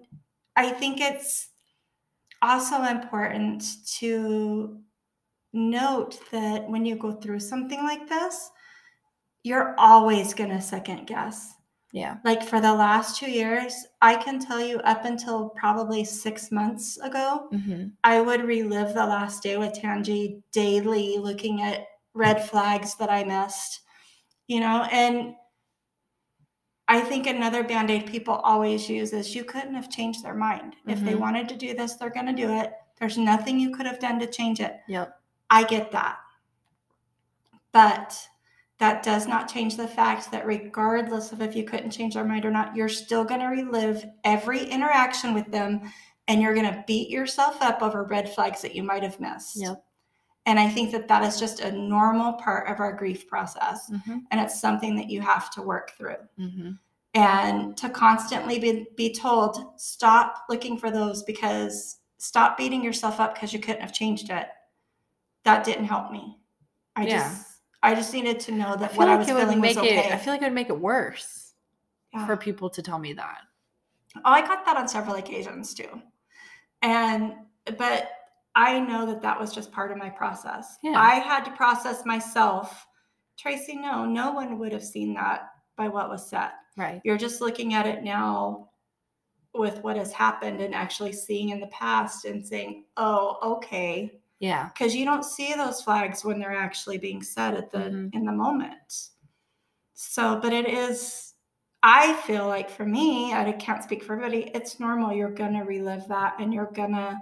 I 0.56 0.70
think 0.70 1.00
it's 1.00 1.48
also 2.42 2.82
important 2.84 3.62
to 3.98 4.78
note 5.52 6.18
that 6.32 6.68
when 6.68 6.84
you 6.84 6.96
go 6.96 7.12
through 7.12 7.40
something 7.40 7.82
like 7.82 8.08
this, 8.08 8.50
you're 9.42 9.74
always 9.78 10.34
going 10.34 10.50
to 10.50 10.60
second 10.60 11.06
guess. 11.06 11.54
yeah, 11.92 12.18
Like 12.24 12.42
for 12.42 12.60
the 12.60 12.72
last 12.74 13.16
two 13.18 13.30
years, 13.30 13.74
I 14.02 14.16
can 14.16 14.38
tell 14.38 14.60
you 14.60 14.78
up 14.80 15.04
until 15.04 15.50
probably 15.50 16.04
six 16.04 16.52
months 16.52 16.98
ago, 16.98 17.48
hmm 17.50 17.88
I 18.04 18.20
would 18.20 18.44
relive 18.44 18.94
the 18.94 19.06
last 19.06 19.42
day 19.42 19.56
with 19.56 19.72
Tangi 19.74 20.42
daily, 20.52 21.16
looking 21.18 21.62
at 21.62 21.86
red 22.14 22.42
flags 22.48 22.94
that 22.96 23.10
I 23.10 23.24
missed, 23.24 23.80
you 24.48 24.60
know, 24.60 24.86
and 24.90 25.34
I 26.88 27.00
think 27.00 27.26
another 27.26 27.62
band 27.62 27.90
aid 27.90 28.06
people 28.06 28.34
always 28.34 28.88
use 28.88 29.12
is 29.12 29.34
you 29.34 29.44
couldn't 29.44 29.74
have 29.74 29.90
changed 29.90 30.24
their 30.24 30.34
mind. 30.34 30.74
If 30.86 31.04
they 31.04 31.12
Mhm. 31.14 31.20
wanted 31.20 31.48
to 31.50 31.56
do 31.56 31.72
this, 31.72 31.94
they're 31.94 32.10
going 32.10 32.26
to 32.26 32.32
do 32.32 32.50
it. 32.50 32.72
There's 32.98 33.16
nothing 33.16 33.60
you 33.60 33.70
could 33.70 33.86
have 33.86 34.00
done 34.00 34.18
to 34.18 34.26
change 34.26 34.60
it. 34.60 34.80
yep, 34.88 35.20
I 35.50 35.62
get 35.64 35.92
that. 35.92 36.18
But 37.72 38.28
that 38.78 39.02
does 39.02 39.26
not 39.28 39.48
change 39.48 39.76
the 39.76 39.86
fact 39.86 40.30
that 40.32 40.46
regardless 40.46 41.32
of 41.32 41.40
if 41.42 41.54
you 41.54 41.64
couldn't 41.64 41.90
change 41.90 42.14
their 42.14 42.24
mind 42.24 42.44
or 42.44 42.50
not, 42.50 42.74
you're 42.74 42.88
still 42.88 43.24
going 43.24 43.40
to 43.40 43.46
relive 43.46 44.04
every 44.24 44.64
interaction 44.64 45.34
with 45.34 45.50
them 45.52 45.80
and 46.28 46.40
you're 46.42 46.54
going 46.54 46.66
to 46.72 46.84
beat 46.86 47.08
yourself 47.10 47.60
up 47.62 47.82
over 47.82 48.04
red 48.04 48.32
flags 48.34 48.62
that 48.62 48.74
you 48.74 48.82
might 48.82 49.02
have 49.02 49.20
missed. 49.20 49.56
Yep. 49.60 49.84
And 50.50 50.58
I 50.58 50.68
think 50.68 50.90
that 50.90 51.06
that 51.06 51.22
is 51.22 51.38
just 51.38 51.60
a 51.60 51.70
normal 51.70 52.32
part 52.32 52.68
of 52.68 52.80
our 52.80 52.92
grief 52.92 53.28
process. 53.28 53.88
hmm 53.88 54.18
And 54.32 54.40
it's 54.40 54.60
something 54.60 54.96
that 54.96 55.08
you 55.08 55.20
have 55.20 55.48
to 55.52 55.62
work 55.62 55.92
through. 55.96 56.16
hmm 56.36 56.72
And 57.14 57.76
to 57.76 57.88
constantly 57.88 58.58
be, 58.58 58.88
be 58.96 59.14
told, 59.14 59.78
stop 59.80 60.42
looking 60.48 60.76
for 60.76 60.90
those 60.90 61.22
because 61.22 61.98
stop 62.18 62.58
beating 62.58 62.82
yourself 62.82 63.20
up 63.20 63.34
because 63.34 63.52
you 63.52 63.60
couldn't 63.60 63.80
have 63.80 63.92
changed 63.92 64.28
it. 64.28 64.48
That 65.44 65.62
didn't 65.62 65.84
help 65.84 66.10
me. 66.10 66.36
I 66.96 67.06
Yeah. 67.06 67.28
just 67.28 67.46
I 67.84 67.94
just 67.94 68.12
needed 68.12 68.40
to 68.40 68.52
know 68.52 68.74
that 68.74 68.90
feel 68.90 68.98
what 68.98 69.08
I 69.08 69.16
was 69.16 69.28
feeling 69.28 69.60
was 69.60 69.78
okay. 69.78 70.08
it. 70.08 70.12
I 70.12 70.16
feel 70.18 70.32
like 70.34 70.42
it 70.42 70.46
would 70.46 70.52
make 70.52 70.68
it 70.68 70.80
worse 70.80 71.54
Yeah. 72.12 72.26
for 72.26 72.36
people 72.36 72.68
to 72.70 72.82
tell 72.82 72.98
me 72.98 73.12
that. 73.12 73.38
Oh, 74.16 74.32
I 74.32 74.40
got 74.40 74.66
that 74.66 74.76
on 74.76 74.88
several 74.88 75.14
occasions 75.14 75.74
too. 75.74 76.02
And, 76.82 77.34
but 77.78 78.10
I 78.54 78.80
know 78.80 79.06
that 79.06 79.22
that 79.22 79.38
was 79.38 79.54
just 79.54 79.72
part 79.72 79.92
of 79.92 79.98
my 79.98 80.10
process. 80.10 80.76
Yeah. 80.82 80.98
I 81.00 81.14
had 81.16 81.44
to 81.44 81.50
process 81.52 82.04
myself. 82.04 82.86
Tracy, 83.38 83.76
no, 83.76 84.04
no 84.04 84.32
one 84.32 84.58
would 84.58 84.72
have 84.72 84.82
seen 84.84 85.14
that 85.14 85.50
by 85.76 85.88
what 85.88 86.10
was 86.10 86.28
said. 86.28 86.50
Right. 86.76 87.00
You're 87.04 87.16
just 87.16 87.40
looking 87.40 87.74
at 87.74 87.86
it 87.86 88.02
now 88.02 88.70
with 89.54 89.82
what 89.82 89.96
has 89.96 90.12
happened 90.12 90.60
and 90.60 90.74
actually 90.74 91.12
seeing 91.12 91.50
in 91.50 91.60
the 91.60 91.66
past 91.68 92.24
and 92.24 92.44
saying, 92.46 92.84
oh, 92.96 93.38
okay. 93.42 94.20
Yeah. 94.38 94.68
Because 94.68 94.94
you 94.94 95.04
don't 95.04 95.24
see 95.24 95.54
those 95.54 95.82
flags 95.82 96.24
when 96.24 96.38
they're 96.38 96.56
actually 96.56 96.98
being 96.98 97.22
said 97.22 97.54
at 97.54 97.70
the 97.70 97.78
Mhm. 97.78 98.14
in 98.14 98.24
the 98.24 98.32
moment. 98.32 99.08
So, 99.94 100.38
but 100.40 100.52
it 100.52 100.68
is 100.68 101.34
I 101.82 102.12
feel 102.26 102.46
like 102.46 102.68
for 102.68 102.84
me, 102.84 103.32
I 103.32 103.52
can't 103.52 103.82
speak 103.82 104.04
for 104.04 104.12
everybody, 104.12 104.50
it's 104.54 104.78
normal. 104.80 105.14
You're 105.14 105.30
gonna 105.30 105.64
relive 105.64 106.06
that 106.08 106.34
and 106.38 106.52
you're 106.52 106.70
gonna 106.72 107.18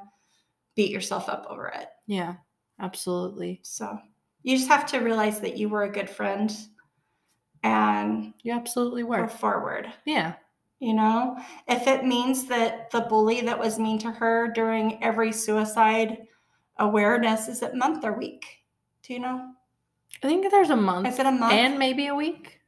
beat 0.79 0.93
yourself 0.93 1.29
up 1.29 1.45
over 1.51 1.67
it. 1.67 1.89
Yeah. 2.07 2.37
Absolutely. 2.79 3.59
So 3.65 3.99
you 4.45 4.57
just 4.57 4.69
have 4.69 4.87
to 4.87 5.01
realize 5.01 5.41
that 5.41 5.57
you 5.57 5.69
were 5.69 5.83
a 5.83 5.91
good 5.91 6.09
friend 6.09 6.57
and 7.65 8.33
You 8.45 8.53
absolutely 8.53 9.03
go 9.03 9.09
were. 9.09 9.27
forward. 9.29 9.93
Yeah. 10.05 10.35
You 10.79 10.95
know, 10.95 11.37
if 11.67 11.89
it 11.89 12.05
means 12.05 12.45
that 12.45 12.93
the 12.93 13.01
bully 13.01 13.41
that 13.41 13.59
was 13.59 13.81
mean 13.81 13.99
to 13.99 14.13
her 14.13 14.53
during 14.55 15.03
every 15.03 15.33
suicide 15.33 16.19
awareness 16.79 17.49
is 17.49 17.61
it 17.63 17.75
month 17.75 18.05
or 18.05 18.13
week? 18.13 18.45
Do 19.03 19.15
you 19.15 19.19
know? 19.19 19.51
I 20.23 20.29
think 20.29 20.49
there's 20.49 20.71
a 20.71 20.77
month. 20.77 21.09
Is 21.09 21.19
it 21.19 21.27
a 21.27 21.33
month? 21.33 21.55
And 21.55 21.77
maybe 21.77 22.07
a 22.07 22.15
week. 22.15 22.61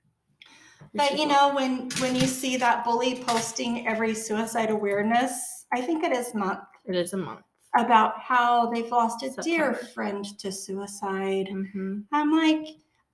We 0.93 0.99
But 0.99 1.17
you 1.17 1.27
know, 1.29 1.55
when 1.55 1.89
when 2.01 2.17
you 2.17 2.27
see 2.27 2.57
that 2.57 2.85
bully 2.85 3.23
posting 3.25 3.87
every 3.87 4.17
suicide 4.17 4.71
awareness, 4.71 5.65
I 5.73 5.81
think 5.81 6.03
it 6.03 6.11
is 6.11 6.35
month 6.35 6.65
it 6.87 6.97
is 6.97 7.13
a 7.13 7.17
month. 7.17 7.43
About 7.77 8.19
how 8.21 8.71
they've 8.71 8.91
lost 8.91 9.23
a 9.23 9.31
dear 9.43 9.75
friend 9.75 10.25
to 10.39 10.51
suicide. 10.51 11.49
Mm-hmm. 11.53 12.01
I'm 12.13 12.33
like, 12.33 12.67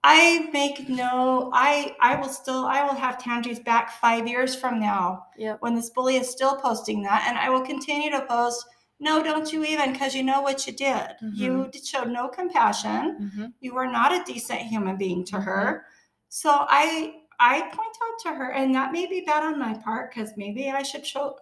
I 0.02 0.48
make 0.52 0.88
no, 0.88 1.50
I 1.52 1.94
I 2.00 2.16
will 2.16 2.28
still, 2.28 2.64
I 2.66 2.84
will 2.84 2.94
have 2.94 3.18
Tangi's 3.18 3.58
back 3.58 3.90
five 4.00 4.26
years 4.28 4.54
from 4.54 4.78
now 4.80 5.24
Yep. 5.36 5.58
when 5.60 5.74
this 5.74 5.90
bully 5.90 6.16
is 6.16 6.30
still 6.30 6.56
posting 6.56 7.02
that, 7.02 7.24
and 7.28 7.36
I 7.36 7.50
will 7.50 7.62
continue 7.62 8.10
to 8.10 8.22
post. 8.26 8.64
No, 8.98 9.22
don't 9.22 9.52
you 9.52 9.62
even, 9.64 9.92
because 9.92 10.14
you 10.14 10.22
know 10.22 10.40
what 10.40 10.66
you 10.66 10.72
did. 10.72 11.08
You 11.34 11.70
showed 11.84 12.08
no 12.08 12.28
compassion. 12.28 13.18
Mm-hmm. 13.20 13.46
You 13.60 13.74
were 13.74 13.86
not 13.86 14.12
a 14.14 14.24
decent 14.24 14.60
human 14.60 14.96
being 14.96 15.22
to 15.26 15.38
her. 15.40 15.84
So 16.30 16.50
I 16.50 17.16
I 17.38 17.60
point 17.60 17.74
out 17.76 18.18
to 18.22 18.28
her, 18.38 18.52
and 18.52 18.74
that 18.74 18.92
may 18.92 19.06
be 19.06 19.20
bad 19.26 19.42
on 19.42 19.58
my 19.58 19.74
part 19.74 20.14
because 20.14 20.32
maybe 20.36 20.70
I 20.70 20.82
should 20.82 21.04
show. 21.06 21.36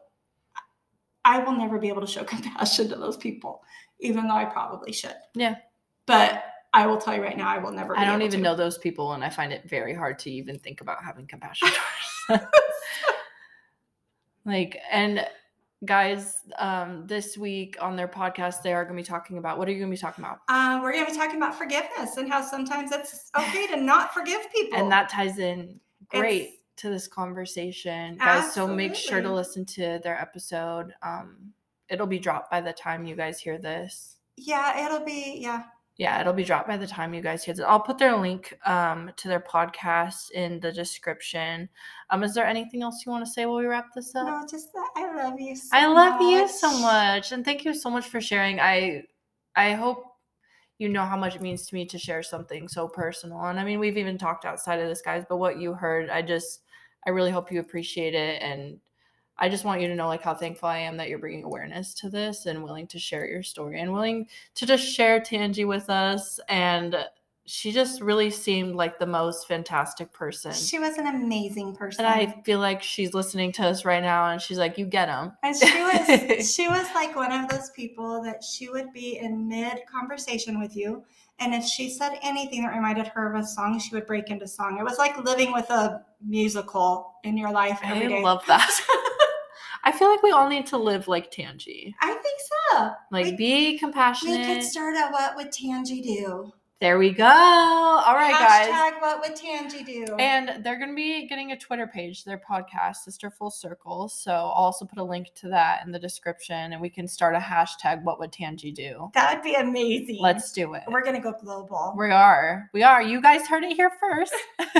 I 1.25 1.39
will 1.39 1.53
never 1.53 1.79
be 1.79 1.89
able 1.89 2.01
to 2.01 2.07
show 2.07 2.25
compassion 2.25 2.89
to 2.89 2.97
those 2.97 3.17
people, 3.17 3.63
even 4.01 4.29
though 4.29 4.35
I 4.35 4.45
probably 4.45 4.93
should. 4.93 5.17
Yeah. 5.35 5.57
But 6.07 6.45
I 6.75 6.87
will 6.87 6.99
tell 6.99 7.15
you 7.15 7.23
right 7.23 7.37
now, 7.37 7.49
I 7.49 7.59
will 7.59 7.73
never. 7.73 7.95
Be 7.95 8.01
I 8.01 8.05
don't 8.05 8.23
even 8.23 8.41
to. 8.41 8.45
know 8.45 8.57
those 8.57 8.79
people, 8.79 9.13
and 9.13 9.25
I 9.25 9.31
find 9.31 9.53
it 9.53 9.69
very 9.69 9.95
hard 9.95 10.19
to 10.21 10.31
even 10.31 10.59
think 10.59 10.81
about 10.81 11.03
having 11.03 11.27
compassion 11.27 11.69
towards 12.27 12.43
like, 14.45 14.79
and 14.91 15.27
guys, 15.85 16.39
um, 16.59 17.07
this 17.07 17.39
week 17.39 17.77
on 17.81 17.97
their 17.97 18.09
podcast, 18.09 18.63
they 18.63 18.73
are 18.73 18.85
going 18.85 18.97
to 18.97 19.03
be 19.03 19.07
talking 19.07 19.39
about 19.39 19.59
what 19.59 19.69
are 19.69 19.73
you 19.73 19.79
going 19.79 19.91
to 19.91 19.95
be 19.95 20.01
talking 20.01 20.25
about? 20.25 20.41
Uh, 20.49 20.81
we're 20.83 20.93
going 20.93 21.07
to 21.07 21.13
be 21.13 21.17
talking 21.17 21.37
about 21.37 21.57
forgiveness 21.57 22.17
and 22.17 22.29
how 22.29 22.43
sometimes 22.43 22.93
it's 22.93 23.31
okay 23.39 23.67
to 23.69 23.77
not 23.77 24.13
forgive 24.13 24.41
people. 24.53 24.79
And 24.79 24.91
that 24.91 25.09
ties 25.09 25.39
in 25.39 25.81
great 26.09 26.43
It's- 26.43 26.59
to 26.77 26.91
this 26.91 27.07
conversation, 27.07 28.17
guys. 28.17 28.53
So 28.53 28.67
make 28.67 28.95
sure 28.95 29.21
to 29.23 29.33
listen 29.33 29.65
to 29.67 30.01
their 30.03 30.21
episode. 30.21 30.93
Um, 31.03 31.53
it'll 31.89 32.07
be 32.07 32.19
dropped 32.19 32.51
by 32.51 32.61
the 32.61 32.73
time 32.73 33.05
you 33.05 33.17
guys 33.17 33.39
hear 33.41 33.59
this. 33.59 34.17
yeah, 34.37 34.85
it'll 34.87 35.05
be 35.05 35.39
yeah. 35.41 35.65
Yeah, 35.97 36.21
it'll 36.21 36.33
be 36.33 36.43
dropped 36.43 36.67
by 36.67 36.77
the 36.77 36.89
time 36.89 37.15
you 37.15 37.21
guys 37.21 37.45
hear 37.45 37.55
this. 37.55 37.65
I'll 37.65 37.79
put 37.79 37.99
their 37.99 38.17
link 38.17 38.59
um, 38.67 39.13
to 39.17 39.29
their 39.29 39.39
podcast 39.39 40.33
in 40.33 40.59
the 40.59 40.73
description. 40.73 41.69
Um, 42.11 42.25
is 42.25 42.35
there 42.35 42.45
anything 42.45 42.83
else 42.83 43.05
you 43.07 43.13
want 43.13 43.25
to 43.25 43.31
say 43.31 43.47
while 43.47 43.59
we 43.59 43.67
wrap 43.67 43.95
this 43.95 44.13
up? 44.17 44.27
No, 44.27 44.45
just 44.51 44.73
that 44.73 44.91
I 44.97 45.15
love 45.15 45.39
you. 45.39 45.55
So 45.55 45.69
I 45.73 45.87
love 45.87 46.21
you 46.21 46.49
so 46.49 46.73
much. 46.73 46.81
much, 46.81 47.33
and 47.33 47.45
thank 47.45 47.65
you 47.65 47.75
so 47.75 47.91
much 47.91 48.09
for 48.09 48.21
sharing. 48.21 48.59
I 48.59 49.05
I 49.55 49.75
hope 49.75 50.05
you 50.79 50.89
know 50.89 51.05
how 51.05 51.17
much 51.17 51.37
it 51.37 51.41
means 51.43 51.65
to 51.67 51.75
me 51.77 51.87
to 51.87 51.97
share 51.97 52.25
something 52.25 52.67
so 52.67 52.89
personal. 52.89 53.41
And 53.45 53.61
I 53.61 53.65
mean, 53.65 53.79
we've 53.79 53.97
even 53.97 54.19
talked 54.19 54.45
outside 54.45 54.81
of 54.81 54.89
this, 54.89 55.01
guys. 55.01 55.25
But 55.29 55.37
what 55.37 55.61
you 55.61 55.75
heard, 55.75 56.11
I 56.11 56.23
just 56.23 56.63
I 57.07 57.11
really 57.11 57.31
hope 57.31 57.53
you 57.53 57.61
appreciate 57.61 58.15
it, 58.15 58.43
and 58.43 58.79
I 59.37 59.49
just 59.49 59.65
want 59.65 59.81
you 59.81 59.89
to 59.89 59.95
know 59.95 60.07
like 60.07 60.23
how 60.23 60.35
thankful 60.35 60.69
I 60.69 60.79
am 60.79 60.97
that 60.99 61.09
you're 61.09 61.19
bringing 61.19 61.45
awareness 61.45 61.93
to 61.95 62.09
this 62.09 62.47
and 62.47 62.63
willing 62.63 62.87
to 62.89 62.99
share 62.99 63.27
your 63.27 63.43
story 63.43 63.81
and 63.81 63.93
willing 63.93 64.29
to 64.55 64.67
just 64.67 64.87
share 64.87 65.21
Tangi 65.21 65.65
with 65.65 65.91
us. 65.91 66.39
And 66.49 66.97
she 67.47 67.73
just 67.73 68.01
really 68.01 68.31
seemed 68.31 68.75
like 68.75 68.99
the 68.99 69.07
most 69.07 69.47
fantastic 69.47 70.13
person. 70.13 70.53
She 70.53 70.79
was 70.79 70.97
an 70.97 71.07
amazing 71.09 71.75
person. 71.75 72.05
and 72.05 72.15
I 72.15 72.41
feel 72.43 72.59
like 72.59 72.83
she's 72.83 73.13
listening 73.13 73.53
to 73.53 73.67
us 73.67 73.85
right 73.85 74.03
now, 74.03 74.31
and 74.31 74.41
she's 74.41 74.57
like, 74.57 74.79
"You 74.79 74.87
get 74.87 75.07
them. 75.07 75.33
And 75.43 75.55
she 75.55 75.83
was 75.83 76.55
she 76.55 76.69
was 76.69 76.87
like 76.95 77.15
one 77.15 77.33
of 77.33 77.49
those 77.51 77.71
people 77.71 78.23
that 78.23 78.43
she 78.43 78.71
would 78.71 78.93
be 78.93 79.19
in 79.19 79.49
mid 79.49 79.81
conversation 79.93 80.61
with 80.61 80.77
you. 80.77 81.05
And 81.41 81.53
if 81.55 81.65
she 81.65 81.91
said 81.91 82.19
anything 82.23 82.63
that 82.63 82.75
reminded 82.75 83.09
her 83.09 83.33
of 83.33 83.41
a 83.41 83.47
song, 83.47 83.79
she 83.81 83.95
would 83.95 84.07
break 84.07 84.31
into 84.31 84.47
song. 84.47 84.79
It 84.79 84.85
was 84.85 84.99
like 84.99 85.17
living 85.25 85.53
with 85.53 85.69
a 85.71 86.03
musical 86.25 87.15
in 87.25 87.37
your 87.37 87.51
life 87.51 87.79
every 87.83 88.07
I 88.07 88.09
day. 88.09 88.23
love 88.23 88.43
that. 88.47 88.71
I 89.85 89.93
feel 89.93 90.09
like 90.09 90.23
we 90.23 90.31
all 90.31 90.49
need 90.49 90.67
to 90.69 90.79
live 90.79 91.09
like 91.09 91.31
Tangi. 91.31 91.95
I 92.01 92.13
think 92.15 92.41
so. 92.73 92.91
Like 93.11 93.27
We- 93.27 93.37
be 93.37 93.79
compassionate. 93.79 94.39
We 94.47 94.55
could 94.55 94.63
start 94.63 94.97
at 94.97 95.13
what 95.13 95.37
would 95.37 95.53
Tangi 95.53 96.01
do? 96.01 96.53
There 96.81 96.99
we 96.99 97.13
go. 97.13 97.25
All 97.25 98.15
right, 98.15 98.33
guys. 98.33 98.69
Hashtag 98.69 99.01
what 99.01 99.21
would 99.21 99.37
Tangi 99.37 99.85
do? 99.85 100.15
And 100.17 100.63
they're 100.65 100.77
going 100.77 100.91
to 100.91 100.95
be 100.95 101.27
getting 101.27 101.53
a 101.53 101.59
Twitter 101.59 101.87
page, 101.87 102.25
their 102.25 102.39
podcast, 102.51 102.97
Sister 102.97 103.31
Full 103.31 103.51
Circle. 103.51 104.09
So 104.09 104.33
I'll 104.33 104.49
also 104.49 104.85
put 104.85 104.99
a 104.99 105.05
link 105.05 105.29
to 105.37 105.49
that 105.49 105.87
in 105.87 105.93
the 105.93 105.99
description 105.99 106.73
and 106.73 106.81
we 106.83 106.91
can 106.91 107.07
start 107.09 107.35
a 107.35 107.39
hashtag, 107.39 108.03
What 108.03 108.19
Would 108.19 108.33
Tangi 108.33 108.73
Do? 108.73 109.11
that 109.15 109.35
would 109.37 109.43
be 109.45 109.55
amazing. 109.55 110.19
Let's 110.21 110.53
do 110.53 110.75
it. 110.75 110.83
We're 110.89 111.05
gonna 111.05 111.21
go 111.21 111.33
global. 111.41 111.95
We 111.97 112.11
are. 112.11 112.69
We 112.75 112.83
are. 112.83 113.03
You 113.03 113.23
guys 113.23 113.47
heard 113.47 113.63
it 113.65 113.77
here 113.77 113.91
first. 114.01 114.35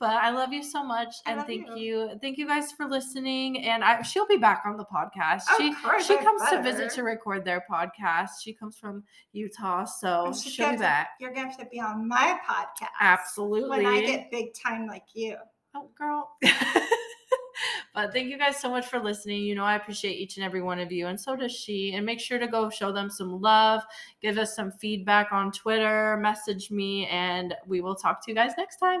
but 0.00 0.16
I 0.16 0.30
love 0.30 0.50
you 0.50 0.62
so 0.62 0.82
much, 0.82 1.16
I 1.26 1.32
and 1.32 1.46
thank 1.46 1.66
you. 1.68 1.76
you. 1.76 2.18
thank 2.22 2.38
you 2.38 2.46
guys 2.46 2.72
for 2.72 2.86
listening. 2.86 3.64
And 3.64 3.84
I, 3.84 4.00
she'll 4.00 4.26
be 4.26 4.38
back 4.38 4.62
on 4.64 4.78
the 4.78 4.86
podcast. 4.86 5.42
Of 5.42 5.58
she 5.58 5.74
course, 5.74 6.06
she 6.06 6.16
comes 6.16 6.40
to 6.48 6.62
visit 6.62 6.90
to 6.92 7.02
record 7.02 7.44
their 7.44 7.62
podcast. 7.70 8.30
She 8.42 8.54
comes 8.54 8.78
from 8.78 9.04
Utah, 9.32 9.84
so 9.84 10.22
oh, 10.22 10.26
And 10.28 10.36
she'll 10.36 10.70
be 10.70 10.76
to- 10.76 10.80
back. 10.80 11.10
You're 11.20 11.34
gonna 11.34 11.48
have 11.48 11.58
to 11.58 11.66
be 11.66 11.80
on 11.80 12.08
my 12.08 12.38
podcast. 12.48 12.88
Absolutely. 12.98 13.68
When 13.68 13.86
I 13.86 14.00
get 14.00 14.30
big 14.30 14.54
time 14.54 14.86
like 14.86 15.04
you. 15.12 15.36
oh, 15.74 15.90
girl. 15.98 16.30
but 17.94 18.10
thank 18.14 18.30
you 18.30 18.38
guys 18.38 18.56
so 18.56 18.70
much 18.70 18.86
for 18.86 19.00
listening. 19.00 19.42
You 19.42 19.54
know, 19.54 19.64
I 19.64 19.76
appreciate 19.76 20.14
each 20.14 20.38
and 20.38 20.44
every 20.46 20.62
one 20.62 20.78
of 20.78 20.90
you, 20.90 21.08
and 21.08 21.20
so 21.20 21.36
does 21.36 21.52
she. 21.52 21.92
And 21.92 22.06
make 22.06 22.20
sure 22.20 22.38
to 22.38 22.46
go 22.46 22.70
show 22.70 22.90
them 22.90 23.10
some 23.10 23.38
love, 23.42 23.82
give 24.22 24.38
us 24.38 24.56
some 24.56 24.72
feedback 24.72 25.30
on 25.30 25.52
Twitter, 25.52 26.16
message 26.16 26.70
me, 26.70 27.06
and 27.08 27.54
we 27.66 27.82
will 27.82 27.94
talk 27.94 28.24
to 28.24 28.30
you 28.30 28.34
guys 28.34 28.52
next 28.56 28.78
time. 28.78 29.00